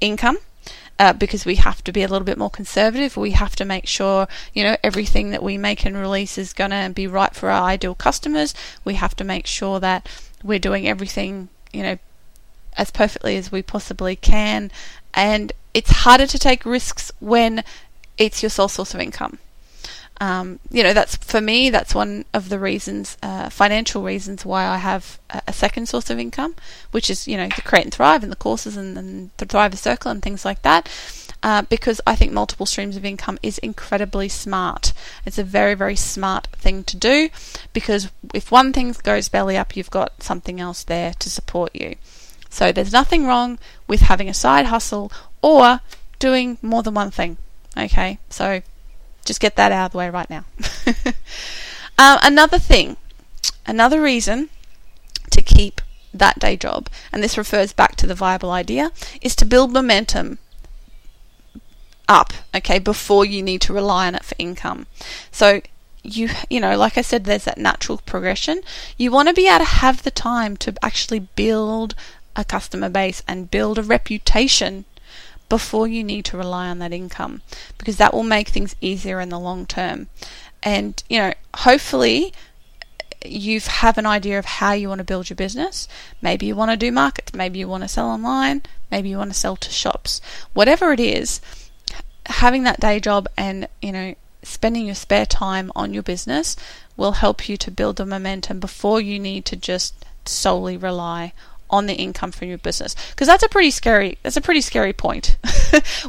income. 0.00 0.38
uh, 0.98 1.12
because 1.12 1.44
we 1.44 1.56
have 1.56 1.82
to 1.84 1.92
be 1.92 2.02
a 2.02 2.08
little 2.08 2.24
bit 2.24 2.38
more 2.38 2.50
conservative. 2.50 3.16
We 3.16 3.32
have 3.32 3.56
to 3.56 3.64
make 3.64 3.86
sure, 3.86 4.28
you 4.52 4.62
know, 4.62 4.76
everything 4.82 5.30
that 5.30 5.42
we 5.42 5.58
make 5.58 5.84
and 5.84 5.96
release 5.96 6.38
is 6.38 6.52
going 6.52 6.70
to 6.70 6.90
be 6.94 7.06
right 7.06 7.34
for 7.34 7.50
our 7.50 7.64
ideal 7.68 7.94
customers. 7.94 8.54
We 8.84 8.94
have 8.94 9.16
to 9.16 9.24
make 9.24 9.46
sure 9.46 9.80
that 9.80 10.08
we're 10.42 10.58
doing 10.58 10.86
everything, 10.86 11.48
you 11.72 11.82
know, 11.82 11.98
as 12.76 12.90
perfectly 12.90 13.36
as 13.36 13.50
we 13.50 13.62
possibly 13.62 14.14
can. 14.16 14.70
And 15.12 15.52
it's 15.72 15.90
harder 15.90 16.26
to 16.26 16.38
take 16.38 16.64
risks 16.64 17.10
when 17.18 17.64
it's 18.18 18.42
your 18.42 18.50
sole 18.50 18.68
source 18.68 18.94
of 18.94 19.00
income. 19.00 19.38
Um, 20.20 20.60
you 20.70 20.84
know, 20.84 20.92
that's 20.92 21.16
for 21.16 21.40
me, 21.40 21.70
that's 21.70 21.94
one 21.94 22.24
of 22.32 22.48
the 22.48 22.58
reasons, 22.58 23.18
uh, 23.20 23.50
financial 23.50 24.02
reasons 24.02 24.44
why 24.44 24.64
I 24.64 24.76
have 24.76 25.18
a, 25.28 25.52
second 25.52 25.88
source 25.88 26.08
of 26.08 26.20
income, 26.20 26.54
which 26.92 27.10
is, 27.10 27.26
you 27.26 27.36
know, 27.36 27.48
the 27.48 27.62
Create 27.62 27.84
and 27.84 27.92
Thrive 27.92 28.22
and 28.22 28.30
the 28.30 28.36
courses 28.36 28.76
and, 28.76 28.96
and 28.96 29.30
the 29.38 29.44
Thrive 29.44 29.76
Circle 29.76 30.12
and 30.12 30.22
things 30.22 30.44
like 30.44 30.62
that. 30.62 30.88
Uh, 31.42 31.62
because 31.62 32.00
I 32.06 32.14
think 32.14 32.32
multiple 32.32 32.64
streams 32.64 32.96
of 32.96 33.04
income 33.04 33.38
is 33.42 33.58
incredibly 33.58 34.28
smart. 34.28 34.94
It's 35.26 35.36
a 35.36 35.44
very, 35.44 35.74
very 35.74 35.96
smart 35.96 36.46
thing 36.52 36.84
to 36.84 36.96
do 36.96 37.28
because 37.74 38.10
if 38.32 38.50
one 38.50 38.72
thing 38.72 38.94
goes 39.02 39.28
belly 39.28 39.56
up, 39.56 39.76
you've 39.76 39.90
got 39.90 40.22
something 40.22 40.58
else 40.58 40.84
there 40.84 41.12
to 41.18 41.28
support 41.28 41.74
you. 41.74 41.96
So 42.48 42.72
there's 42.72 42.92
nothing 42.92 43.26
wrong 43.26 43.58
with 43.88 44.02
having 44.02 44.28
a 44.28 44.34
side 44.34 44.66
hustle 44.66 45.12
or 45.42 45.80
doing 46.18 46.56
more 46.62 46.82
than 46.82 46.94
one 46.94 47.10
thing. 47.10 47.36
Okay, 47.76 48.18
so 48.28 48.62
just 49.24 49.40
get 49.40 49.56
that 49.56 49.72
out 49.72 49.86
of 49.86 49.92
the 49.92 49.98
way 49.98 50.10
right 50.10 50.30
now. 50.30 50.44
um, 51.98 52.18
another 52.22 52.58
thing, 52.58 52.96
another 53.66 54.00
reason 54.00 54.50
to 55.30 55.42
keep 55.42 55.80
that 56.12 56.38
day 56.38 56.56
job, 56.56 56.88
and 57.12 57.22
this 57.22 57.36
refers 57.36 57.72
back 57.72 57.96
to 57.96 58.06
the 58.06 58.14
viable 58.14 58.50
idea, 58.50 58.92
is 59.20 59.34
to 59.36 59.44
build 59.44 59.72
momentum 59.72 60.38
up, 62.08 62.32
okay, 62.54 62.78
before 62.78 63.24
you 63.24 63.42
need 63.42 63.60
to 63.62 63.72
rely 63.72 64.06
on 64.06 64.14
it 64.14 64.24
for 64.24 64.36
income. 64.38 64.86
So 65.30 65.62
you 66.04 66.28
you 66.50 66.60
know, 66.60 66.76
like 66.76 66.98
I 66.98 67.02
said, 67.02 67.24
there's 67.24 67.44
that 67.44 67.58
natural 67.58 67.98
progression. 67.98 68.60
You 68.96 69.10
want 69.10 69.28
to 69.28 69.34
be 69.34 69.48
able 69.48 69.60
to 69.60 69.64
have 69.64 70.02
the 70.02 70.10
time 70.10 70.56
to 70.58 70.74
actually 70.82 71.20
build 71.20 71.94
a 72.36 72.44
customer 72.44 72.88
base 72.88 73.22
and 73.26 73.50
build 73.50 73.78
a 73.78 73.82
reputation 73.82 74.84
before 75.54 75.86
you 75.86 76.02
need 76.02 76.24
to 76.24 76.36
rely 76.36 76.68
on 76.68 76.80
that 76.80 76.92
income 76.92 77.40
because 77.78 77.96
that 77.96 78.12
will 78.12 78.24
make 78.24 78.48
things 78.48 78.74
easier 78.80 79.20
in 79.20 79.28
the 79.28 79.38
long 79.38 79.64
term. 79.64 80.08
And, 80.64 81.00
you 81.08 81.16
know, 81.18 81.32
hopefully 81.58 82.32
you 83.24 83.60
have 83.60 83.96
an 83.96 84.04
idea 84.04 84.36
of 84.36 84.46
how 84.46 84.72
you 84.72 84.88
want 84.88 84.98
to 84.98 85.04
build 85.04 85.30
your 85.30 85.36
business. 85.36 85.86
Maybe 86.20 86.46
you 86.46 86.56
want 86.56 86.72
to 86.72 86.76
do 86.76 86.90
markets, 86.90 87.32
maybe 87.34 87.60
you 87.60 87.68
want 87.68 87.84
to 87.84 87.88
sell 87.88 88.08
online, 88.08 88.62
maybe 88.90 89.08
you 89.08 89.16
want 89.16 89.30
to 89.30 89.38
sell 89.38 89.54
to 89.54 89.70
shops. 89.70 90.20
Whatever 90.54 90.92
it 90.92 90.98
is, 90.98 91.40
having 92.26 92.64
that 92.64 92.80
day 92.80 92.98
job 92.98 93.28
and, 93.36 93.68
you 93.80 93.92
know, 93.92 94.16
spending 94.42 94.86
your 94.86 94.96
spare 94.96 95.24
time 95.24 95.70
on 95.76 95.94
your 95.94 96.02
business 96.02 96.56
will 96.96 97.12
help 97.12 97.48
you 97.48 97.56
to 97.58 97.70
build 97.70 97.94
the 97.94 98.04
momentum 98.04 98.58
before 98.58 99.00
you 99.00 99.20
need 99.20 99.44
to 99.44 99.54
just 99.54 100.04
solely 100.24 100.76
rely 100.76 101.32
on 101.70 101.86
the 101.86 101.94
income 101.94 102.30
from 102.30 102.48
your 102.48 102.58
business. 102.58 102.94
Because 103.10 103.26
that's 103.26 103.42
a 103.42 103.48
pretty 103.48 103.70
scary 103.70 104.18
that's 104.22 104.36
a 104.36 104.40
pretty 104.40 104.60
scary 104.60 104.92
point. 104.92 105.36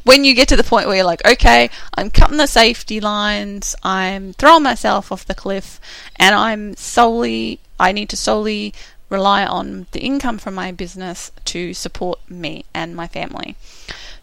When 0.04 0.24
you 0.24 0.36
get 0.36 0.48
to 0.50 0.56
the 0.56 0.64
point 0.64 0.86
where 0.86 0.98
you're 0.98 1.06
like 1.06 1.26
okay 1.26 1.72
i'm 1.96 2.12
cutting 2.12 2.38
the 2.38 2.46
safety 2.46 3.00
lines 3.00 3.76
i'm 3.82 4.34
throwing 4.34 4.62
myself 4.62 5.12
off 5.12 5.26
the 5.26 5.34
cliff 5.34 5.80
and 6.18 6.36
i'm 6.36 6.76
solely 6.76 7.60
i 7.80 7.92
need 7.92 8.10
to 8.10 8.18
solely 8.18 8.76
rely 9.10 9.46
on 9.46 9.88
the 9.92 10.00
income 10.02 10.38
from 10.38 10.56
my 10.56 10.72
business 10.72 11.32
to 11.46 11.74
support 11.74 12.20
me 12.30 12.66
and 12.74 12.96
my 12.96 13.08
family. 13.08 13.56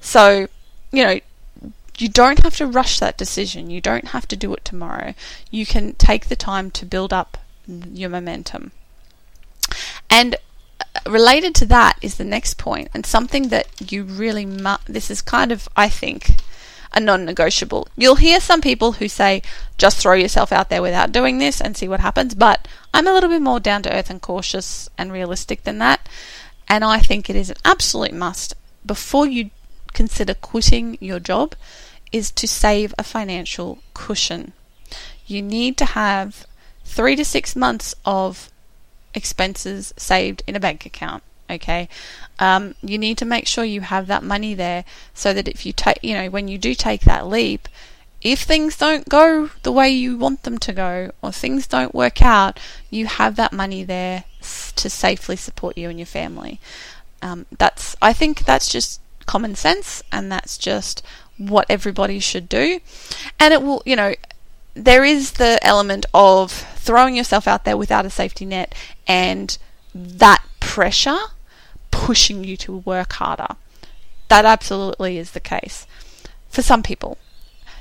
So 0.00 0.48
you 0.90 1.04
know 1.04 1.20
you 1.98 2.08
don't 2.08 2.42
have 2.42 2.56
to 2.56 2.66
rush 2.66 2.98
that 2.98 3.18
decision. 3.18 3.70
You 3.70 3.80
don't 3.80 4.08
have 4.08 4.26
to 4.28 4.36
do 4.36 4.52
it 4.54 4.64
tomorrow. 4.64 5.14
You 5.50 5.66
can 5.66 5.94
take 5.94 6.28
the 6.28 6.36
time 6.36 6.70
to 6.72 6.86
build 6.86 7.12
up 7.12 7.38
your 7.66 8.10
momentum. 8.10 8.72
And 10.10 10.36
related 11.06 11.54
to 11.56 11.66
that 11.66 11.98
is 12.02 12.16
the 12.16 12.24
next 12.24 12.58
point, 12.58 12.88
and 12.94 13.04
something 13.04 13.48
that 13.48 13.92
you 13.92 14.04
really 14.04 14.46
mu- 14.46 14.76
this 14.86 15.10
is 15.10 15.20
kind 15.20 15.52
of, 15.52 15.68
I 15.76 15.88
think, 15.88 16.36
a 16.92 17.00
non 17.00 17.24
negotiable. 17.24 17.88
You'll 17.96 18.16
hear 18.16 18.40
some 18.40 18.60
people 18.60 18.92
who 18.92 19.08
say, 19.08 19.42
just 19.78 19.98
throw 19.98 20.14
yourself 20.14 20.52
out 20.52 20.68
there 20.68 20.82
without 20.82 21.12
doing 21.12 21.38
this 21.38 21.60
and 21.60 21.76
see 21.76 21.88
what 21.88 22.00
happens, 22.00 22.34
but 22.34 22.68
I'm 22.92 23.06
a 23.06 23.12
little 23.12 23.30
bit 23.30 23.42
more 23.42 23.60
down 23.60 23.82
to 23.84 23.94
earth 23.94 24.10
and 24.10 24.20
cautious 24.20 24.88
and 24.98 25.12
realistic 25.12 25.64
than 25.64 25.78
that, 25.78 26.08
and 26.68 26.84
I 26.84 26.98
think 26.98 27.28
it 27.28 27.36
is 27.36 27.50
an 27.50 27.56
absolute 27.64 28.12
must 28.12 28.54
before 28.84 29.26
you 29.26 29.50
consider 29.92 30.34
quitting 30.34 30.98
your 31.00 31.20
job 31.20 31.54
is 32.12 32.30
to 32.30 32.46
save 32.46 32.94
a 32.98 33.02
financial 33.02 33.78
cushion. 33.94 34.52
You 35.26 35.42
need 35.42 35.76
to 35.78 35.84
have 35.84 36.46
three 36.84 37.16
to 37.16 37.24
six 37.24 37.56
months 37.56 37.94
of 38.04 38.50
expenses 39.14 39.92
saved 39.96 40.42
in 40.46 40.56
a 40.56 40.60
bank 40.60 40.86
account. 40.86 41.22
Okay, 41.50 41.88
um, 42.38 42.74
you 42.82 42.96
need 42.96 43.18
to 43.18 43.26
make 43.26 43.46
sure 43.46 43.64
you 43.64 43.82
have 43.82 44.06
that 44.06 44.22
money 44.22 44.54
there 44.54 44.84
so 45.12 45.34
that 45.34 45.48
if 45.48 45.66
you 45.66 45.72
take, 45.72 45.98
you 46.02 46.14
know, 46.14 46.30
when 46.30 46.48
you 46.48 46.56
do 46.56 46.74
take 46.74 47.02
that 47.02 47.26
leap, 47.26 47.68
if 48.22 48.42
things 48.42 48.76
don't 48.76 49.08
go 49.08 49.50
the 49.62 49.72
way 49.72 49.90
you 49.90 50.16
want 50.16 50.44
them 50.44 50.56
to 50.58 50.72
go 50.72 51.10
or 51.20 51.32
things 51.32 51.66
don't 51.66 51.94
work 51.94 52.22
out, 52.22 52.58
you 52.88 53.06
have 53.06 53.36
that 53.36 53.52
money 53.52 53.84
there 53.84 54.24
to 54.76 54.88
safely 54.88 55.36
support 55.36 55.76
you 55.76 55.90
and 55.90 55.98
your 55.98 56.06
family. 56.06 56.60
Um, 57.20 57.46
that's, 57.58 57.96
I 58.00 58.12
think, 58.12 58.44
that's 58.44 58.70
just 58.70 59.00
common 59.26 59.54
sense, 59.54 60.02
and 60.10 60.30
that's 60.30 60.56
just 60.56 61.04
what 61.36 61.66
everybody 61.68 62.18
should 62.18 62.48
do. 62.48 62.80
And 63.38 63.52
it 63.52 63.62
will, 63.62 63.82
you 63.84 63.96
know, 63.96 64.14
there 64.74 65.04
is 65.04 65.32
the 65.32 65.58
element 65.62 66.06
of 66.14 66.50
throwing 66.50 67.14
yourself 67.14 67.46
out 67.46 67.64
there 67.64 67.76
without 67.76 68.06
a 68.06 68.10
safety 68.10 68.44
net 68.44 68.74
and 69.06 69.58
that 69.94 70.42
pressure 70.60 71.18
pushing 71.90 72.44
you 72.44 72.56
to 72.56 72.78
work 72.78 73.12
harder. 73.14 73.56
That 74.28 74.44
absolutely 74.44 75.18
is 75.18 75.32
the 75.32 75.40
case 75.40 75.86
for 76.48 76.62
some 76.62 76.82
people. 76.82 77.18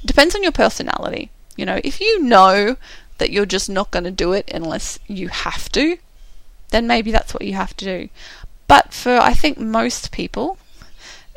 Depends 0.05 0.35
on 0.35 0.43
your 0.43 0.51
personality. 0.51 1.31
You 1.55 1.65
know, 1.65 1.79
if 1.83 2.01
you 2.01 2.21
know 2.21 2.77
that 3.17 3.31
you're 3.31 3.45
just 3.45 3.69
not 3.69 3.91
going 3.91 4.03
to 4.03 4.11
do 4.11 4.33
it 4.33 4.49
unless 4.53 4.99
you 5.07 5.29
have 5.29 5.71
to, 5.73 5.97
then 6.71 6.87
maybe 6.87 7.11
that's 7.11 7.33
what 7.33 7.43
you 7.43 7.53
have 7.53 7.75
to 7.77 7.85
do. 7.85 8.09
But 8.67 8.93
for 8.93 9.17
I 9.17 9.33
think 9.33 9.57
most 9.57 10.11
people, 10.11 10.57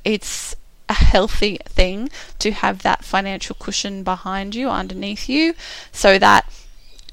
it's 0.05 0.57
a 0.89 0.95
healthy 0.95 1.59
thing 1.67 2.11
to 2.39 2.53
have 2.53 2.83
that 2.83 3.05
financial 3.05 3.57
cushion 3.59 4.03
behind 4.03 4.55
you, 4.55 4.69
underneath 4.69 5.29
you, 5.29 5.55
so 5.93 6.19
that 6.19 6.51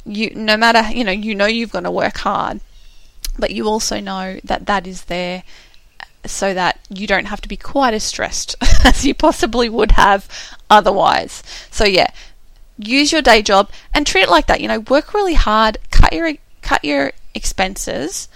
you, 0.05 0.31
no 0.35 0.57
matter, 0.57 0.91
you 0.91 1.03
know, 1.03 1.11
you 1.11 1.35
know 1.35 1.45
you've 1.45 1.71
got 1.71 1.81
to 1.81 1.91
work 1.91 2.17
hard, 2.17 2.59
but 3.37 3.51
you 3.51 3.67
also 3.67 3.99
know 3.99 4.39
that 4.43 4.65
that 4.65 4.87
is 4.87 5.05
there 5.05 5.43
so 6.25 6.53
that 6.53 6.79
you 6.89 7.07
don't 7.07 7.25
have 7.25 7.41
to 7.41 7.49
be 7.49 7.57
quite 7.57 7.93
as 7.93 8.03
stressed 8.03 8.55
as 8.85 9.05
you 9.05 9.13
possibly 9.13 9.69
would 9.69 9.93
have 9.93 10.27
otherwise. 10.69 11.43
So 11.71 11.85
yeah, 11.85 12.11
use 12.77 13.11
your 13.11 13.21
day 13.21 13.41
job 13.41 13.69
and 13.93 14.05
treat 14.05 14.23
it 14.23 14.29
like 14.29 14.47
that. 14.47 14.61
You 14.61 14.67
know, 14.67 14.79
work 14.81 15.13
really 15.13 15.33
hard, 15.33 15.77
cut 15.89 16.13
your 16.13 16.33
cut 16.61 16.83
your 16.83 17.13
expenses, 17.33 18.29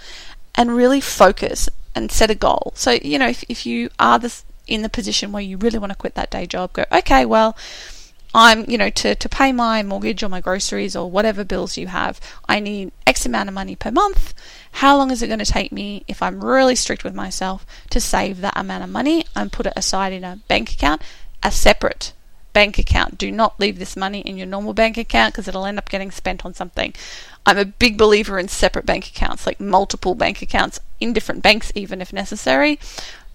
and 0.54 0.74
really 0.74 1.00
focus 1.00 1.68
and 1.94 2.10
set 2.10 2.30
a 2.30 2.34
goal. 2.34 2.72
So 2.74 2.92
you 2.92 3.18
know, 3.18 3.28
if 3.28 3.44
if 3.48 3.66
you 3.66 3.90
are 3.98 4.18
this 4.18 4.44
in 4.66 4.82
the 4.82 4.88
position 4.88 5.32
where 5.32 5.42
you 5.42 5.56
really 5.56 5.78
want 5.78 5.92
to 5.92 5.96
quit 5.96 6.14
that 6.14 6.30
day 6.30 6.46
job, 6.46 6.72
go, 6.72 6.84
okay, 6.92 7.24
well, 7.24 7.56
I'm, 8.34 8.68
you 8.68 8.76
know, 8.76 8.90
to, 8.90 9.14
to 9.14 9.28
pay 9.28 9.52
my 9.52 9.82
mortgage 9.82 10.22
or 10.22 10.28
my 10.28 10.40
groceries 10.40 10.94
or 10.94 11.10
whatever 11.10 11.44
bills 11.44 11.76
you 11.76 11.86
have, 11.86 12.20
I 12.48 12.60
need 12.60 12.92
X 13.06 13.24
amount 13.24 13.48
of 13.48 13.54
money 13.54 13.76
per 13.76 13.90
month. 13.90 14.34
How 14.72 14.96
long 14.96 15.10
is 15.10 15.22
it 15.22 15.28
going 15.28 15.38
to 15.38 15.46
take 15.46 15.72
me, 15.72 16.04
if 16.06 16.22
I'm 16.22 16.44
really 16.44 16.76
strict 16.76 17.02
with 17.02 17.14
myself, 17.14 17.64
to 17.90 18.00
save 18.00 18.42
that 18.42 18.56
amount 18.56 18.84
of 18.84 18.90
money 18.90 19.24
and 19.34 19.52
put 19.52 19.66
it 19.66 19.72
aside 19.74 20.12
in 20.12 20.22
a 20.22 20.40
bank 20.48 20.72
account, 20.72 21.00
a 21.42 21.50
separate 21.50 22.12
bank 22.52 22.78
account. 22.78 23.18
Do 23.18 23.30
not 23.30 23.60
leave 23.60 23.78
this 23.78 23.96
money 23.96 24.20
in 24.20 24.36
your 24.38 24.46
normal 24.46 24.72
bank 24.72 24.96
account 24.96 25.34
because 25.34 25.46
it'll 25.46 25.66
end 25.66 25.78
up 25.78 25.90
getting 25.90 26.10
spent 26.10 26.44
on 26.44 26.54
something. 26.54 26.94
I'm 27.44 27.58
a 27.58 27.66
big 27.66 27.98
believer 27.98 28.38
in 28.38 28.48
separate 28.48 28.86
bank 28.86 29.06
accounts, 29.08 29.46
like 29.46 29.60
multiple 29.60 30.14
bank 30.14 30.42
accounts 30.42 30.80
in 30.98 31.12
different 31.12 31.42
banks, 31.42 31.70
even 31.74 32.00
if 32.00 32.12
necessary 32.12 32.78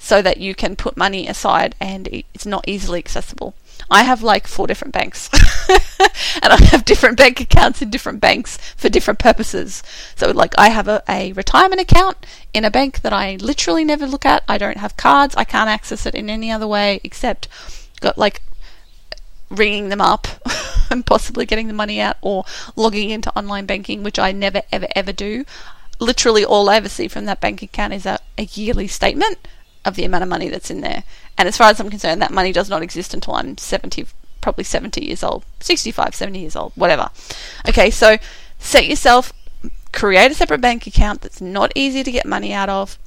so 0.01 0.19
that 0.19 0.37
you 0.37 0.55
can 0.55 0.75
put 0.75 0.97
money 0.97 1.27
aside 1.27 1.75
and 1.79 2.07
it's 2.33 2.45
not 2.45 2.67
easily 2.67 2.97
accessible. 2.97 3.53
I 3.89 4.01
have 4.01 4.23
like 4.23 4.47
four 4.47 4.65
different 4.65 4.95
banks 4.95 5.29
and 6.41 6.51
I 6.51 6.57
have 6.71 6.85
different 6.85 7.19
bank 7.19 7.39
accounts 7.39 7.83
in 7.83 7.91
different 7.91 8.19
banks 8.19 8.57
for 8.75 8.89
different 8.89 9.19
purposes. 9.19 9.83
So, 10.15 10.31
like, 10.31 10.55
I 10.57 10.69
have 10.69 10.87
a, 10.87 11.03
a, 11.07 11.33
retirement 11.33 11.81
account 11.81 12.17
in 12.51 12.65
a 12.65 12.71
bank 12.71 13.01
that 13.01 13.13
I 13.13 13.35
literally 13.35 13.85
never 13.85 14.07
look 14.07 14.25
at. 14.25 14.43
I 14.47 14.57
don't 14.57 14.77
have 14.77 14.97
cards, 14.97 15.35
I 15.35 15.43
can't 15.43 15.69
access 15.69 16.07
it 16.07 16.15
in 16.15 16.31
any 16.31 16.51
other 16.51 16.67
way 16.67 16.99
except 17.03 17.47
got 17.99 18.17
like 18.17 18.41
ringing 19.51 19.89
them 19.89 20.01
up 20.01 20.27
and 20.89 21.05
possibly 21.05 21.45
getting 21.45 21.67
the 21.67 21.73
money 21.73 22.01
out 22.01 22.17
or 22.21 22.43
logging 22.75 23.11
into 23.11 23.31
online 23.37 23.67
banking, 23.67 24.01
which 24.01 24.17
I 24.17 24.31
never 24.31 24.63
ever 24.71 24.87
ever 24.95 25.13
do. 25.13 25.45
Literally, 25.99 26.43
all 26.43 26.71
I 26.71 26.77
ever 26.77 26.89
see 26.89 27.07
from 27.07 27.25
that 27.25 27.39
bank 27.39 27.61
account 27.61 27.93
is 27.93 28.07
a, 28.07 28.17
a 28.35 28.45
yearly 28.45 28.87
statement 28.87 29.37
of 29.85 29.95
the 29.95 30.05
amount 30.05 30.23
of 30.23 30.29
money 30.29 30.49
that's 30.49 30.71
in 30.71 30.81
there. 30.81 31.03
And 31.37 31.47
as 31.47 31.57
far 31.57 31.69
as 31.69 31.79
I'm 31.79 31.89
concerned, 31.89 32.21
that 32.21 32.31
money 32.31 32.51
does 32.51 32.69
not 32.69 32.83
exist 32.83 33.13
until 33.13 33.35
I'm 33.35 33.57
70, 33.57 34.05
probably 34.41 34.63
70 34.63 35.03
years 35.03 35.23
old, 35.23 35.43
65, 35.59 36.15
70 36.15 36.39
years 36.39 36.55
old, 36.55 36.73
whatever. 36.75 37.09
Okay, 37.67 37.89
so 37.89 38.17
set 38.59 38.87
yourself, 38.87 39.33
create 39.91 40.31
a 40.31 40.35
separate 40.35 40.61
bank 40.61 40.85
account 40.87 41.21
that's 41.21 41.41
not 41.41 41.71
easy 41.75 42.03
to 42.03 42.11
get 42.11 42.25
money 42.25 42.53
out 42.53 42.69
of, 42.69 42.97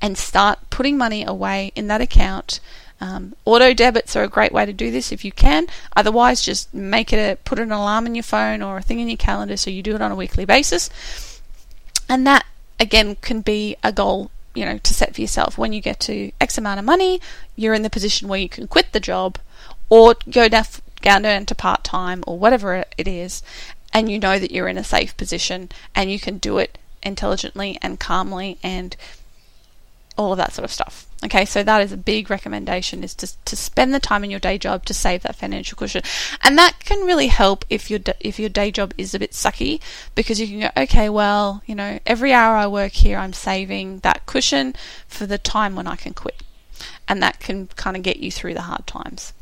and 0.00 0.18
start 0.18 0.58
putting 0.70 0.98
money 0.98 1.24
away 1.24 1.72
in 1.74 1.86
that 1.86 2.00
account. 2.00 2.60
Um, 3.00 3.34
auto 3.44 3.74
debits 3.74 4.14
are 4.14 4.22
a 4.22 4.28
great 4.28 4.52
way 4.52 4.64
to 4.64 4.72
do 4.72 4.90
this 4.90 5.10
if 5.10 5.24
you 5.24 5.32
can. 5.32 5.66
Otherwise, 5.96 6.42
just 6.42 6.72
make 6.72 7.12
it 7.12 7.16
a 7.16 7.36
put 7.36 7.58
an 7.58 7.72
alarm 7.72 8.06
in 8.06 8.14
your 8.14 8.22
phone 8.22 8.62
or 8.62 8.76
a 8.76 8.82
thing 8.82 9.00
in 9.00 9.08
your 9.08 9.16
calendar 9.16 9.56
so 9.56 9.70
you 9.70 9.82
do 9.82 9.96
it 9.96 10.02
on 10.02 10.12
a 10.12 10.16
weekly 10.16 10.44
basis. 10.44 10.88
And 12.08 12.24
that 12.26 12.44
again 12.78 13.16
can 13.16 13.40
be 13.40 13.76
a 13.82 13.90
goal 13.92 14.30
you 14.54 14.64
know 14.64 14.78
to 14.78 14.94
set 14.94 15.14
for 15.14 15.20
yourself 15.20 15.56
when 15.56 15.72
you 15.72 15.80
get 15.80 16.00
to 16.00 16.30
x 16.40 16.58
amount 16.58 16.78
of 16.78 16.84
money 16.84 17.20
you're 17.56 17.74
in 17.74 17.82
the 17.82 17.90
position 17.90 18.28
where 18.28 18.38
you 18.38 18.48
can 18.48 18.66
quit 18.66 18.92
the 18.92 19.00
job 19.00 19.38
or 19.88 20.14
go 20.30 20.48
down 20.48 20.64
down 21.02 21.46
to 21.46 21.54
part 21.54 21.82
time 21.82 22.22
or 22.26 22.38
whatever 22.38 22.84
it 22.96 23.08
is 23.08 23.42
and 23.92 24.10
you 24.10 24.18
know 24.18 24.38
that 24.38 24.50
you're 24.50 24.68
in 24.68 24.78
a 24.78 24.84
safe 24.84 25.16
position 25.16 25.68
and 25.94 26.10
you 26.10 26.18
can 26.18 26.38
do 26.38 26.58
it 26.58 26.78
intelligently 27.02 27.78
and 27.82 28.00
calmly 28.00 28.58
and 28.62 28.96
all 30.16 30.32
of 30.32 30.38
that 30.38 30.52
sort 30.52 30.64
of 30.64 30.72
stuff. 30.72 31.06
Okay, 31.24 31.44
so 31.44 31.62
that 31.62 31.80
is 31.80 31.92
a 31.92 31.96
big 31.96 32.30
recommendation 32.30 33.04
is 33.04 33.14
to, 33.14 33.44
to 33.44 33.54
spend 33.54 33.94
the 33.94 34.00
time 34.00 34.24
in 34.24 34.30
your 34.30 34.40
day 34.40 34.58
job 34.58 34.84
to 34.86 34.94
save 34.94 35.22
that 35.22 35.36
financial 35.36 35.76
cushion. 35.76 36.02
And 36.42 36.58
that 36.58 36.80
can 36.80 37.06
really 37.06 37.28
help 37.28 37.64
if 37.70 37.90
your 37.90 38.00
if 38.18 38.40
your 38.40 38.48
day 38.48 38.72
job 38.72 38.92
is 38.98 39.14
a 39.14 39.20
bit 39.20 39.30
sucky 39.30 39.80
because 40.16 40.40
you 40.40 40.48
can 40.48 40.60
go, 40.60 40.82
okay, 40.82 41.08
well, 41.08 41.62
you 41.64 41.76
know, 41.76 42.00
every 42.06 42.32
hour 42.32 42.56
I 42.56 42.66
work 42.66 42.92
here 42.92 43.18
I'm 43.18 43.32
saving 43.32 44.00
that 44.00 44.26
cushion 44.26 44.74
for 45.06 45.26
the 45.26 45.38
time 45.38 45.76
when 45.76 45.86
I 45.86 45.94
can 45.94 46.12
quit. 46.12 46.42
And 47.06 47.22
that 47.22 47.38
can 47.38 47.68
kind 47.68 47.96
of 47.96 48.02
get 48.02 48.16
you 48.16 48.32
through 48.32 48.54
the 48.54 48.62
hard 48.62 48.86
times. 48.88 49.32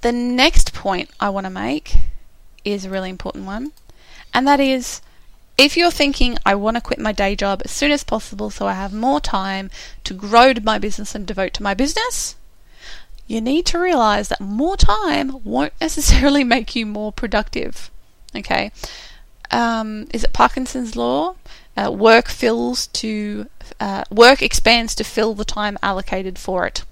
The 0.00 0.12
next 0.12 0.74
point 0.74 1.10
I 1.20 1.30
want 1.30 1.46
to 1.46 1.50
make 1.50 1.98
is 2.64 2.84
a 2.84 2.90
really 2.90 3.10
important 3.10 3.46
one, 3.46 3.70
and 4.34 4.46
that 4.48 4.58
is 4.58 5.00
if 5.62 5.76
you're 5.76 5.92
thinking, 5.92 6.36
I 6.44 6.56
want 6.56 6.76
to 6.76 6.80
quit 6.80 6.98
my 6.98 7.12
day 7.12 7.36
job 7.36 7.62
as 7.64 7.70
soon 7.70 7.92
as 7.92 8.02
possible 8.02 8.50
so 8.50 8.66
I 8.66 8.72
have 8.72 8.92
more 8.92 9.20
time 9.20 9.70
to 10.04 10.12
grow 10.12 10.52
my 10.62 10.78
business 10.78 11.14
and 11.14 11.24
devote 11.24 11.54
to 11.54 11.62
my 11.62 11.72
business, 11.72 12.34
you 13.28 13.40
need 13.40 13.64
to 13.66 13.78
realize 13.78 14.28
that 14.28 14.40
more 14.40 14.76
time 14.76 15.42
won't 15.44 15.72
necessarily 15.80 16.42
make 16.42 16.74
you 16.74 16.84
more 16.84 17.12
productive. 17.12 17.90
Okay? 18.34 18.72
Um, 19.50 20.08
is 20.12 20.24
it 20.24 20.32
Parkinson's 20.32 20.96
law? 20.96 21.36
Uh, 21.76 21.90
work 21.90 22.28
fills 22.28 22.88
to 22.88 23.48
uh, 23.80 24.04
work 24.10 24.42
expands 24.42 24.94
to 24.96 25.04
fill 25.04 25.34
the 25.34 25.44
time 25.44 25.78
allocated 25.82 26.38
for 26.38 26.66
it. 26.66 26.84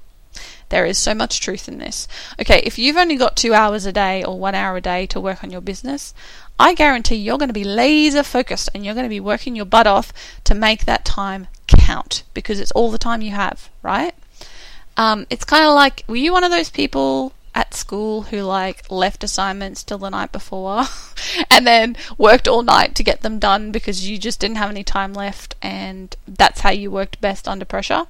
There 0.71 0.87
is 0.87 0.99
so 0.99 1.15
much 1.15 1.41
truth 1.41 1.69
in 1.69 1.79
this. 1.79 2.09
Okay, 2.41 2.63
if 2.65 2.79
you've 2.79 2.97
only 2.97 3.17
got 3.17 3.37
two 3.37 3.53
hours 3.53 3.87
a 3.87 3.93
day 3.93 4.25
or 4.25 4.39
one 4.39 4.55
hour 4.55 4.77
a 4.77 4.81
day 4.81 5.07
to 5.07 5.21
work 5.21 5.45
on 5.45 5.51
your 5.51 5.61
business, 5.61 6.15
I 6.59 6.75
guarantee 6.75 7.17
you're 7.17 7.39
going 7.39 7.49
to 7.49 7.55
be 7.55 7.65
laser 7.65 8.23
focused 8.23 8.71
and 8.75 8.85
you're 8.85 8.95
going 8.95 9.05
to 9.05 9.11
be 9.11 9.21
working 9.21 9.57
your 9.57 9.65
butt 9.65 9.87
off 9.87 10.13
to 10.45 10.55
make 10.55 10.85
that 10.85 11.05
time 11.05 11.49
count 11.67 12.23
because 12.35 12.61
it's 12.61 12.73
all 12.73 12.91
the 12.91 12.99
time 12.99 13.23
you 13.23 13.33
have, 13.33 13.69
right? 13.83 14.15
Um, 14.97 15.27
it's 15.29 15.45
kind 15.45 15.65
of 15.65 15.75
like, 15.75 16.05
were 16.07 16.17
you 16.17 16.33
one 16.33 16.45
of 16.45 16.51
those 16.51 16.71
people 16.71 17.33
at 17.55 17.75
school 17.75 18.23
who 18.23 18.43
like 18.43 18.89
left 18.91 19.25
assignments 19.25 19.83
till 19.83 19.99
the 19.99 20.09
night 20.09 20.31
before 20.31 20.85
and 21.51 21.67
then 21.67 21.97
worked 22.17 22.47
all 22.47 22.63
night 22.63 22.95
to 22.95 23.03
get 23.03 23.23
them 23.23 23.39
done 23.39 23.73
because 23.73 24.09
you 24.09 24.19
just 24.19 24.39
didn't 24.39 24.57
have 24.57 24.71
any 24.71 24.85
time 24.85 25.13
left 25.13 25.57
and 25.61 26.15
that's 26.29 26.61
how 26.61 26.71
you 26.71 26.91
worked 26.91 27.21
best 27.21 27.49
under 27.49 27.65
pressure? 27.65 28.07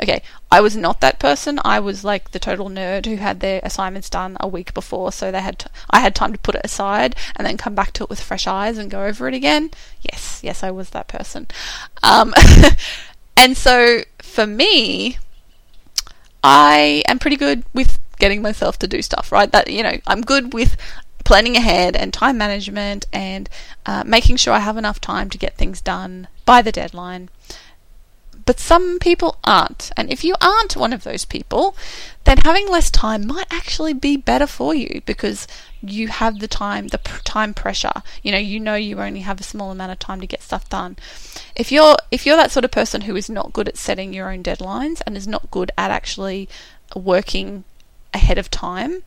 Okay, 0.00 0.22
I 0.50 0.60
was 0.60 0.76
not 0.76 1.00
that 1.00 1.18
person. 1.18 1.60
I 1.64 1.80
was 1.80 2.04
like 2.04 2.30
the 2.30 2.38
total 2.38 2.68
nerd 2.68 3.06
who 3.06 3.16
had 3.16 3.40
their 3.40 3.60
assignments 3.62 4.10
done 4.10 4.36
a 4.40 4.48
week 4.48 4.74
before, 4.74 5.12
so 5.12 5.30
they 5.30 5.40
had 5.40 5.58
to, 5.60 5.70
I 5.90 6.00
had 6.00 6.14
time 6.14 6.32
to 6.32 6.38
put 6.38 6.54
it 6.54 6.62
aside 6.64 7.16
and 7.36 7.46
then 7.46 7.56
come 7.56 7.74
back 7.74 7.92
to 7.94 8.04
it 8.04 8.10
with 8.10 8.20
fresh 8.20 8.46
eyes 8.46 8.78
and 8.78 8.90
go 8.90 9.04
over 9.04 9.28
it 9.28 9.34
again. 9.34 9.70
Yes, 10.00 10.40
yes, 10.42 10.62
I 10.62 10.70
was 10.70 10.90
that 10.90 11.08
person. 11.08 11.46
Um, 12.02 12.34
and 13.36 13.56
so 13.56 14.00
for 14.18 14.46
me, 14.46 15.18
I 16.42 17.02
am 17.06 17.18
pretty 17.18 17.36
good 17.36 17.64
with 17.72 17.98
getting 18.18 18.42
myself 18.42 18.78
to 18.80 18.88
do 18.88 19.02
stuff. 19.02 19.30
Right, 19.30 19.50
that 19.52 19.70
you 19.70 19.82
know, 19.82 19.98
I'm 20.06 20.22
good 20.22 20.52
with 20.52 20.76
planning 21.24 21.56
ahead 21.56 21.96
and 21.96 22.12
time 22.12 22.36
management 22.36 23.06
and 23.12 23.48
uh, 23.86 24.02
making 24.04 24.36
sure 24.36 24.52
I 24.52 24.58
have 24.58 24.76
enough 24.76 25.00
time 25.00 25.30
to 25.30 25.38
get 25.38 25.56
things 25.56 25.80
done 25.80 26.28
by 26.44 26.62
the 26.62 26.72
deadline 26.72 27.28
but 28.52 28.60
some 28.60 28.98
people 28.98 29.38
aren't. 29.44 29.92
And 29.96 30.12
if 30.12 30.24
you 30.24 30.34
aren't 30.42 30.76
one 30.76 30.92
of 30.92 31.04
those 31.04 31.24
people, 31.24 31.74
then 32.24 32.36
having 32.36 32.68
less 32.68 32.90
time 32.90 33.26
might 33.26 33.46
actually 33.50 33.94
be 33.94 34.14
better 34.14 34.46
for 34.46 34.74
you 34.74 35.00
because 35.06 35.48
you 35.80 36.08
have 36.08 36.38
the 36.38 36.46
time, 36.46 36.88
the 36.88 36.98
time 37.24 37.54
pressure. 37.54 38.02
You 38.22 38.30
know, 38.30 38.36
you 38.36 38.60
know 38.60 38.74
you 38.74 39.00
only 39.00 39.20
have 39.20 39.40
a 39.40 39.42
small 39.42 39.70
amount 39.70 39.92
of 39.92 39.98
time 39.98 40.20
to 40.20 40.26
get 40.26 40.42
stuff 40.42 40.68
done. 40.68 40.98
If 41.56 41.72
you're 41.72 41.96
if 42.10 42.26
you're 42.26 42.36
that 42.36 42.50
sort 42.50 42.66
of 42.66 42.70
person 42.70 43.00
who 43.00 43.16
is 43.16 43.30
not 43.30 43.54
good 43.54 43.68
at 43.68 43.78
setting 43.78 44.12
your 44.12 44.30
own 44.30 44.42
deadlines 44.42 45.00
and 45.06 45.16
is 45.16 45.26
not 45.26 45.50
good 45.50 45.70
at 45.78 45.90
actually 45.90 46.46
working 46.94 47.64
ahead 48.12 48.36
of 48.36 48.50
time 48.50 49.02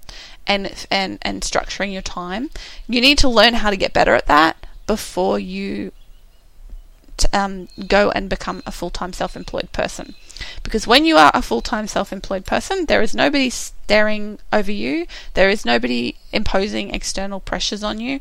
and 0.48 0.88
and 0.90 1.20
and 1.22 1.44
structuring 1.44 1.94
your 1.94 2.02
time, 2.02 2.50
you 2.88 3.00
need 3.00 3.20
to 3.20 3.30
learn 3.30 3.54
how 3.54 3.70
to 3.70 3.78
get 3.78 3.94
better 3.94 4.16
at 4.16 4.26
that 4.26 4.58
before 4.88 5.38
you 5.38 5.92
um, 7.34 7.67
go 7.88 8.12
and 8.12 8.30
become 8.30 8.62
a 8.65 8.71
full 8.71 8.89
time 8.89 9.13
self 9.13 9.36
employed 9.36 9.71
person. 9.71 10.15
Because 10.63 10.86
when 10.86 11.06
you 11.06 11.17
are 11.17 11.32
a 11.34 11.41
full 11.41 11.62
time 11.62 11.88
self 11.88 12.12
employed 12.12 12.45
person, 12.45 12.86
there 12.86 13.01
is 13.01 13.15
nobody 13.15 13.49
staring 13.49 14.39
over 14.51 14.71
you, 14.71 15.06
there 15.34 15.49
is 15.49 15.65
nobody 15.65 16.15
imposing 16.32 16.93
external 16.93 17.39
pressures 17.39 17.84
on 17.84 17.99
you. 17.99 18.19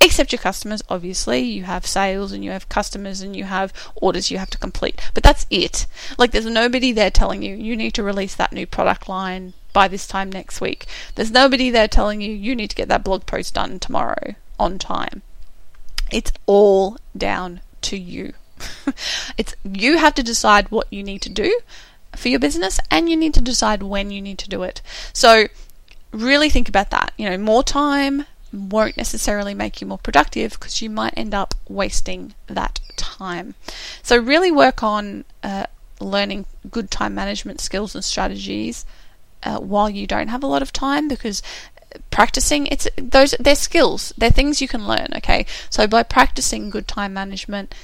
Except 0.00 0.32
your 0.32 0.40
customers, 0.40 0.82
obviously. 0.88 1.40
You 1.40 1.62
have 1.62 1.86
sales 1.86 2.32
and 2.32 2.44
you 2.44 2.50
have 2.50 2.68
customers 2.68 3.20
and 3.20 3.36
you 3.36 3.44
have 3.44 3.72
orders 3.94 4.32
you 4.32 4.38
have 4.38 4.50
to 4.50 4.58
complete. 4.58 5.00
But 5.14 5.22
that's 5.22 5.46
it. 5.48 5.86
Like, 6.18 6.32
there's 6.32 6.44
nobody 6.46 6.90
there 6.90 7.10
telling 7.10 7.42
you, 7.42 7.54
you 7.54 7.76
need 7.76 7.94
to 7.94 8.02
release 8.02 8.34
that 8.34 8.52
new 8.52 8.66
product 8.66 9.08
line 9.08 9.52
by 9.72 9.86
this 9.86 10.08
time 10.08 10.32
next 10.32 10.60
week. 10.60 10.86
There's 11.14 11.30
nobody 11.30 11.70
there 11.70 11.86
telling 11.86 12.20
you, 12.20 12.32
you 12.32 12.56
need 12.56 12.70
to 12.70 12.76
get 12.76 12.88
that 12.88 13.04
blog 13.04 13.26
post 13.26 13.54
done 13.54 13.78
tomorrow 13.78 14.34
on 14.58 14.78
time. 14.80 15.22
It's 16.10 16.32
all 16.46 16.98
down 17.16 17.60
to 17.82 17.96
you. 17.96 18.32
it's 19.36 19.54
you 19.64 19.98
have 19.98 20.14
to 20.14 20.22
decide 20.22 20.70
what 20.70 20.86
you 20.92 21.02
need 21.02 21.22
to 21.22 21.28
do 21.28 21.60
for 22.16 22.28
your 22.28 22.38
business 22.38 22.78
and 22.90 23.08
you 23.08 23.16
need 23.16 23.34
to 23.34 23.40
decide 23.40 23.82
when 23.82 24.10
you 24.10 24.20
need 24.20 24.38
to 24.38 24.48
do 24.48 24.62
it. 24.62 24.82
So 25.12 25.48
really 26.12 26.50
think 26.50 26.68
about 26.68 26.90
that. 26.90 27.12
You 27.16 27.30
know, 27.30 27.38
more 27.38 27.62
time 27.62 28.26
won't 28.52 28.96
necessarily 28.96 29.54
make 29.54 29.80
you 29.80 29.86
more 29.86 29.98
productive 29.98 30.52
because 30.52 30.82
you 30.82 30.90
might 30.90 31.14
end 31.16 31.34
up 31.34 31.54
wasting 31.68 32.34
that 32.48 32.80
time. 32.96 33.54
So 34.02 34.16
really 34.18 34.52
work 34.52 34.82
on 34.82 35.24
uh, 35.42 35.66
learning 36.00 36.46
good 36.70 36.90
time 36.90 37.14
management 37.14 37.60
skills 37.60 37.94
and 37.94 38.04
strategies 38.04 38.84
uh, 39.42 39.58
while 39.58 39.88
you 39.88 40.06
don't 40.06 40.28
have 40.28 40.42
a 40.42 40.46
lot 40.46 40.62
of 40.62 40.72
time 40.72 41.08
because 41.08 41.42
practicing 42.10 42.66
it's 42.66 42.88
those 42.96 43.34
they're 43.40 43.54
skills 43.54 44.12
they're 44.16 44.30
things 44.30 44.60
you 44.60 44.68
can 44.68 44.86
learn 44.86 45.08
okay 45.14 45.46
so 45.70 45.86
by 45.86 46.02
practicing 46.02 46.70
good 46.70 46.86
time 46.86 47.12
management 47.12 47.74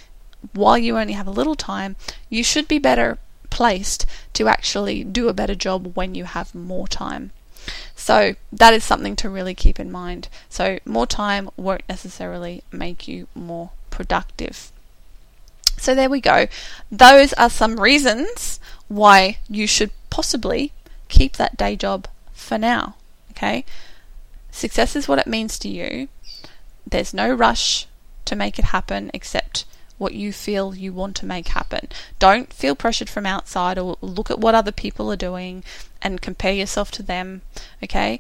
while 0.53 0.79
you 0.79 0.99
only 0.99 1.15
have 1.15 1.27
a 1.27 1.33
little 1.33 1.57
time, 1.57 1.97
you 2.29 2.43
should 2.43 2.69
be 2.69 2.79
better 2.79 3.19
placed 3.51 4.07
to 4.35 4.49
actually 4.49 5.05
do 5.05 5.29
a 5.29 5.33
better 5.35 5.55
job 5.55 5.97
when 5.97 6.15
you 6.15 6.25
have 6.25 6.55
more 6.55 6.87
time. 6.87 7.31
So 7.97 8.35
that 8.53 8.73
is 8.73 8.85
something 8.85 9.17
to 9.17 9.29
really 9.29 9.55
keep 9.55 9.81
in 9.81 9.91
mind. 9.91 10.29
So 10.49 10.79
more 10.85 11.07
time 11.07 11.51
won't 11.57 11.83
necessarily 11.89 12.63
make 12.71 13.09
you 13.09 13.27
more 13.35 13.71
productive. 13.91 14.71
So 15.77 15.95
there 15.95 16.11
we 16.11 16.21
go. 16.21 16.47
Those 16.91 17.33
are 17.35 17.51
some 17.51 17.81
reasons 17.81 18.61
why 18.89 19.39
you 19.49 19.67
should 19.67 19.91
possibly 20.11 20.73
keep 21.09 21.37
that 21.37 21.57
day 21.57 21.77
job 21.77 22.09
for 22.33 22.59
now. 22.59 22.95
Okay? 23.33 23.65
Success 24.59 24.97
is 24.97 25.07
what 25.07 25.21
it 25.21 25.29
means 25.29 25.57
to 25.61 25.69
you. 25.69 26.09
There's 26.85 27.15
no 27.15 27.33
rush 27.33 27.87
to 28.25 28.35
make 28.35 28.59
it 28.59 28.75
happen 28.77 29.09
except 29.15 29.65
what 29.99 30.15
you 30.15 30.33
feel 30.33 30.75
you 30.75 30.93
want 30.93 31.15
to 31.19 31.27
make 31.27 31.47
happen. 31.47 31.87
Don't 32.19 32.53
feel 32.53 32.75
pressured 32.75 33.09
from 33.09 33.25
outside 33.25 33.79
or 33.79 33.97
look 34.01 34.33
at 34.33 34.41
what 34.41 34.57
other 34.57 34.73
people 34.73 35.13
are 35.13 35.17
doing 35.17 35.63
and 36.03 36.21
compare 36.21 36.53
yourself 36.53 36.91
to 36.91 37.05
them. 37.05 37.43
Okay? 37.85 38.19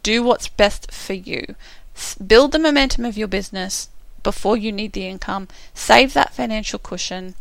Do 0.00 0.22
what's 0.22 0.46
best 0.46 0.92
for 0.92 1.14
you. 1.14 1.56
Build 2.24 2.52
the 2.52 2.60
momentum 2.60 3.04
of 3.04 3.18
your 3.18 3.26
business 3.26 3.88
before 4.22 4.56
you 4.56 4.70
need 4.70 4.92
the 4.92 5.08
income. 5.08 5.48
Save 5.74 6.14
that 6.14 6.34
financial 6.34 6.78
cushion. 6.78 7.34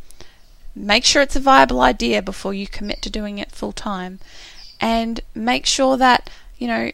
Make 0.75 1.05
sure 1.05 1.21
it's 1.21 1.35
a 1.35 1.39
viable 1.39 1.81
idea 1.81 2.23
before 2.23 2.55
you 2.55 2.65
commit 2.65 3.03
to 3.03 3.11
doing 3.11 3.37
it 3.37 3.51
full 3.51 3.73
time. 3.73 4.17
And 4.81 5.19
make 5.35 5.67
sure 5.67 5.97
that, 5.97 6.31
you 6.57 6.65
know, 6.67 6.91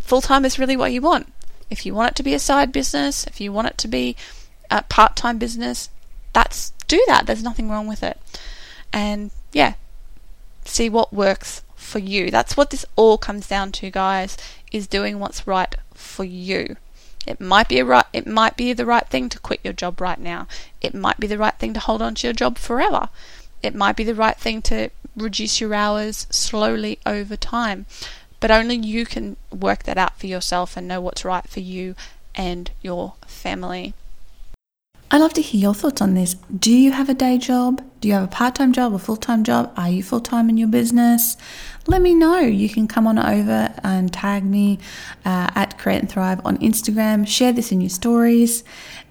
full 0.00 0.20
time 0.20 0.44
is 0.44 0.58
really 0.58 0.76
what 0.76 0.92
you 0.92 1.00
want. 1.00 1.32
If 1.70 1.84
you 1.84 1.94
want 1.94 2.12
it 2.12 2.16
to 2.16 2.22
be 2.22 2.34
a 2.34 2.38
side 2.38 2.72
business, 2.72 3.26
if 3.26 3.40
you 3.40 3.52
want 3.52 3.68
it 3.68 3.78
to 3.78 3.88
be 3.88 4.16
a 4.70 4.82
part 4.82 5.16
time 5.16 5.38
business, 5.38 5.90
that's 6.32 6.72
do 6.86 7.02
that. 7.08 7.26
There's 7.26 7.42
nothing 7.42 7.70
wrong 7.70 7.86
with 7.86 8.02
it. 8.02 8.20
And 8.92 9.30
yeah, 9.52 9.74
See 10.66 10.88
what 10.88 11.12
works 11.12 11.62
for 11.76 12.00
you. 12.00 12.30
That's 12.30 12.56
what 12.56 12.70
this 12.70 12.84
all 12.96 13.18
comes 13.18 13.46
down 13.46 13.70
to, 13.72 13.90
guys, 13.90 14.36
is 14.72 14.88
doing 14.88 15.20
what's 15.20 15.46
right 15.46 15.74
for 15.94 16.24
you. 16.24 16.76
It 17.24 17.40
might 17.40 17.68
be 17.68 17.78
a 17.78 17.84
right 17.84 18.04
it 18.12 18.26
might 18.26 18.56
be 18.56 18.72
the 18.72 18.86
right 18.86 19.06
thing 19.06 19.28
to 19.30 19.38
quit 19.38 19.60
your 19.62 19.72
job 19.72 20.00
right 20.00 20.18
now. 20.18 20.46
It 20.80 20.94
might 20.94 21.18
be 21.18 21.26
the 21.26 21.38
right 21.38 21.56
thing 21.56 21.72
to 21.74 21.80
hold 21.80 22.02
on 22.02 22.16
to 22.16 22.26
your 22.26 22.34
job 22.34 22.58
forever. 22.58 23.08
It 23.62 23.74
might 23.74 23.96
be 23.96 24.04
the 24.04 24.14
right 24.14 24.36
thing 24.36 24.60
to 24.62 24.90
reduce 25.16 25.60
your 25.60 25.72
hours 25.72 26.26
slowly 26.30 26.98
over 27.06 27.36
time. 27.36 27.86
But 28.40 28.50
only 28.50 28.76
you 28.76 29.06
can 29.06 29.36
work 29.50 29.84
that 29.84 29.98
out 29.98 30.18
for 30.18 30.26
yourself 30.26 30.76
and 30.76 30.86
know 30.86 31.00
what's 31.00 31.24
right 31.24 31.48
for 31.48 31.60
you 31.60 31.94
and 32.34 32.70
your 32.82 33.14
family. 33.26 33.94
I'd 35.10 35.20
love 35.20 35.34
to 35.34 35.42
hear 35.42 35.60
your 35.60 35.74
thoughts 35.74 36.02
on 36.02 36.14
this. 36.14 36.34
Do 36.34 36.72
you 36.72 36.92
have 36.92 37.08
a 37.08 37.14
day 37.14 37.38
job? 37.38 37.82
Do 38.06 38.10
you 38.10 38.14
have 38.14 38.22
a 38.22 38.28
part 38.28 38.54
time 38.54 38.72
job, 38.72 38.94
a 38.94 39.00
full 39.00 39.16
time 39.16 39.42
job? 39.42 39.72
Are 39.76 39.90
you 39.90 40.00
full 40.00 40.20
time 40.20 40.48
in 40.48 40.56
your 40.56 40.68
business? 40.68 41.36
Let 41.88 42.00
me 42.00 42.14
know. 42.14 42.38
You 42.38 42.68
can 42.68 42.86
come 42.86 43.08
on 43.08 43.18
over 43.18 43.74
and 43.82 44.12
tag 44.12 44.44
me 44.44 44.78
uh, 45.24 45.50
at 45.56 45.76
Create 45.76 46.02
and 46.02 46.08
Thrive 46.08 46.40
on 46.44 46.56
Instagram. 46.58 47.26
Share 47.26 47.52
this 47.52 47.72
in 47.72 47.80
your 47.80 47.90
stories 47.90 48.62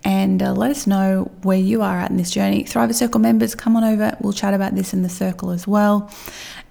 and 0.05 0.41
uh, 0.41 0.53
let 0.53 0.71
us 0.71 0.87
know 0.87 1.29
where 1.41 1.57
you 1.57 1.81
are 1.81 1.97
at 1.97 2.09
in 2.09 2.15
this 2.15 2.31
journey. 2.31 2.63
Thriver 2.63 2.93
Circle 2.93 3.19
members, 3.19 3.53
come 3.53 3.75
on 3.75 3.83
over. 3.83 4.15
We'll 4.21 4.33
chat 4.33 4.53
about 4.53 4.75
this 4.75 4.93
in 4.93 5.01
the 5.01 5.09
circle 5.09 5.49
as 5.49 5.67
well. 5.67 6.09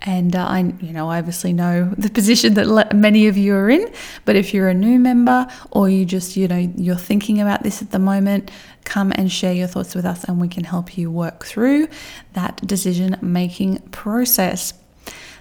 And 0.03 0.37
uh, 0.37 0.47
I, 0.47 0.61
you 0.81 0.93
know, 0.93 1.11
I 1.11 1.19
obviously 1.19 1.53
know 1.53 1.93
the 1.99 2.09
position 2.09 2.55
that 2.55 2.95
many 2.95 3.27
of 3.27 3.37
you 3.37 3.55
are 3.55 3.69
in. 3.69 3.93
But 4.25 4.37
if 4.37 4.55
you're 4.55 4.69
a 4.69 4.75
new 4.75 4.99
member 4.99 5.47
or 5.73 5.89
you 5.89 6.05
just, 6.05 6.37
you 6.37 6.49
know, 6.49 6.73
you're 6.77 6.97
thinking 6.97 7.41
about 7.41 7.65
this 7.65 7.83
at 7.83 7.91
the 7.91 7.99
moment, 7.99 8.51
come 8.85 9.13
and 9.17 9.33
share 9.33 9.53
your 9.53 9.67
thoughts 9.67 9.95
with 9.95 10.05
us, 10.05 10.25
and 10.25 10.41
we 10.41 10.49
can 10.49 10.63
help 10.63 10.97
you 10.97 11.11
work 11.11 11.45
through 11.45 11.89
that 12.33 12.67
decision 12.67 13.17
making 13.21 13.79
process. 13.91 14.75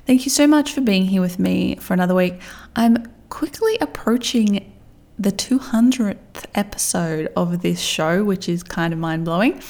Thank 0.05 0.25
you 0.25 0.31
so 0.31 0.47
much 0.47 0.73
for 0.73 0.81
being 0.81 1.05
here 1.05 1.21
with 1.21 1.39
me 1.39 1.75
for 1.75 1.93
another 1.93 2.15
week. 2.15 2.35
I'm 2.75 3.11
quickly 3.29 3.77
approaching 3.79 4.71
the 5.17 5.31
200th 5.31 6.45
episode 6.55 7.31
of 7.35 7.61
this 7.61 7.79
show, 7.79 8.23
which 8.23 8.49
is 8.49 8.63
kind 8.63 8.93
of 8.93 8.99
mind 8.99 9.25
blowing. 9.25 9.61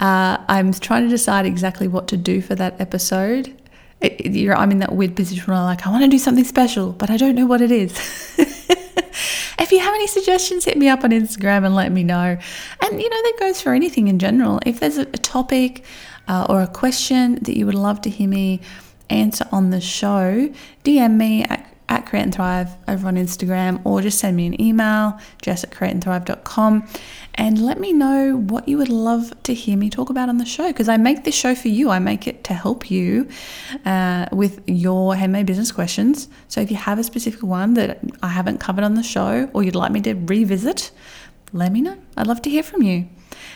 Uh, 0.00 0.38
I'm 0.48 0.72
trying 0.72 1.02
to 1.04 1.08
decide 1.08 1.44
exactly 1.44 1.88
what 1.88 2.08
to 2.08 2.16
do 2.16 2.40
for 2.40 2.54
that 2.54 2.80
episode 2.80 3.54
it, 4.00 4.50
I'm 4.56 4.70
in 4.70 4.78
that 4.78 4.92
weird 4.92 5.16
position 5.16 5.44
where 5.46 5.56
I'm 5.56 5.64
like, 5.64 5.86
I 5.86 5.90
want 5.90 6.04
to 6.04 6.10
do 6.10 6.18
something 6.18 6.44
special, 6.44 6.92
but 6.92 7.10
I 7.10 7.16
don't 7.16 7.34
know 7.34 7.46
what 7.46 7.60
it 7.60 7.72
is. 7.72 7.92
if 8.38 9.72
you 9.72 9.80
have 9.80 9.94
any 9.94 10.06
suggestions, 10.06 10.64
hit 10.64 10.78
me 10.78 10.88
up 10.88 11.02
on 11.04 11.10
Instagram 11.10 11.64
and 11.64 11.74
let 11.74 11.90
me 11.90 12.04
know. 12.04 12.38
And 12.82 13.02
you 13.02 13.10
know, 13.10 13.22
that 13.22 13.36
goes 13.40 13.60
for 13.60 13.74
anything 13.74 14.08
in 14.08 14.18
general. 14.18 14.60
If 14.64 14.80
there's 14.80 14.98
a, 14.98 15.02
a 15.02 15.18
topic 15.18 15.84
uh, 16.28 16.46
or 16.48 16.60
a 16.62 16.68
question 16.68 17.36
that 17.42 17.56
you 17.56 17.66
would 17.66 17.74
love 17.74 18.00
to 18.02 18.10
hear 18.10 18.28
me 18.28 18.60
answer 19.10 19.46
on 19.50 19.70
the 19.70 19.80
show, 19.80 20.52
DM 20.84 21.16
me 21.16 21.44
at 21.44 21.68
at 21.88 22.06
Create 22.06 22.22
and 22.22 22.34
Thrive 22.34 22.70
over 22.86 23.08
on 23.08 23.16
Instagram 23.16 23.80
or 23.84 24.02
just 24.02 24.18
send 24.18 24.36
me 24.36 24.46
an 24.46 24.60
email, 24.60 25.18
jess 25.40 25.64
at 25.64 25.70
createandthrive.com, 25.70 26.86
and 27.34 27.64
let 27.64 27.80
me 27.80 27.92
know 27.92 28.36
what 28.36 28.68
you 28.68 28.76
would 28.76 28.90
love 28.90 29.32
to 29.44 29.54
hear 29.54 29.76
me 29.76 29.88
talk 29.88 30.10
about 30.10 30.28
on 30.28 30.38
the 30.38 30.44
show 30.44 30.68
because 30.68 30.88
I 30.88 30.96
make 30.96 31.24
this 31.24 31.34
show 31.34 31.54
for 31.54 31.68
you. 31.68 31.88
I 31.90 31.98
make 31.98 32.26
it 32.26 32.44
to 32.44 32.54
help 32.54 32.90
you 32.90 33.28
uh, 33.86 34.26
with 34.32 34.60
your 34.66 35.14
handmade 35.14 35.46
business 35.46 35.72
questions. 35.72 36.28
So 36.48 36.60
if 36.60 36.70
you 36.70 36.76
have 36.76 36.98
a 36.98 37.04
specific 37.04 37.42
one 37.42 37.74
that 37.74 38.00
I 38.22 38.28
haven't 38.28 38.58
covered 38.58 38.84
on 38.84 38.94
the 38.94 39.02
show 39.02 39.48
or 39.54 39.62
you'd 39.62 39.74
like 39.74 39.92
me 39.92 40.00
to 40.02 40.14
revisit, 40.14 40.90
let 41.52 41.72
me 41.72 41.80
know. 41.80 41.96
I'd 42.16 42.26
love 42.26 42.42
to 42.42 42.50
hear 42.50 42.62
from 42.62 42.82
you. 42.82 43.08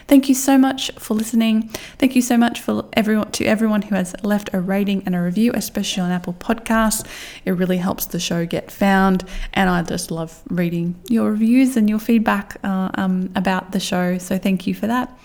Thank 0.07 0.29
you 0.29 0.35
so 0.35 0.59
much 0.59 0.91
for 0.99 1.15
listening. 1.15 1.69
Thank 1.99 2.17
you 2.17 2.23
so 2.23 2.37
much 2.37 2.61
for 2.61 2.85
everyone 2.93 3.31
to 3.33 3.45
everyone 3.45 3.83
who 3.83 3.95
has 3.95 4.15
left 4.23 4.51
a 4.53 4.61
rating 4.61 5.03
and 5.07 5.15
a 5.15 5.21
review, 5.21 5.53
especially 5.55 6.03
on 6.03 6.11
Apple 6.11 6.35
Podcasts. 6.35 7.07
It 7.45 7.53
really 7.53 7.79
helps 7.79 8.07
the 8.07 8.21
show 8.21 8.47
get 8.47 8.71
found, 8.71 9.25
and 9.55 9.71
I 9.71 9.83
just 9.83 10.11
love 10.11 10.43
reading 10.49 11.01
your 11.09 11.31
reviews 11.31 11.77
and 11.77 11.89
your 11.89 11.99
feedback 11.99 12.57
uh, 12.63 12.91
um, 12.95 13.31
about 13.35 13.73
the 13.73 13.81
show. 13.81 14.19
So 14.19 14.39
thank 14.39 14.67
you 14.67 14.75
for 14.75 14.87
that. 14.87 15.17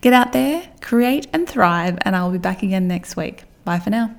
Get 0.00 0.12
out 0.12 0.32
there, 0.32 0.68
create 0.80 1.26
and 1.32 1.48
thrive, 1.48 1.98
and 2.02 2.14
I'll 2.14 2.30
be 2.30 2.38
back 2.38 2.62
again 2.62 2.86
next 2.86 3.16
week. 3.16 3.44
Bye 3.64 3.80
for 3.80 3.90
now. 3.90 4.14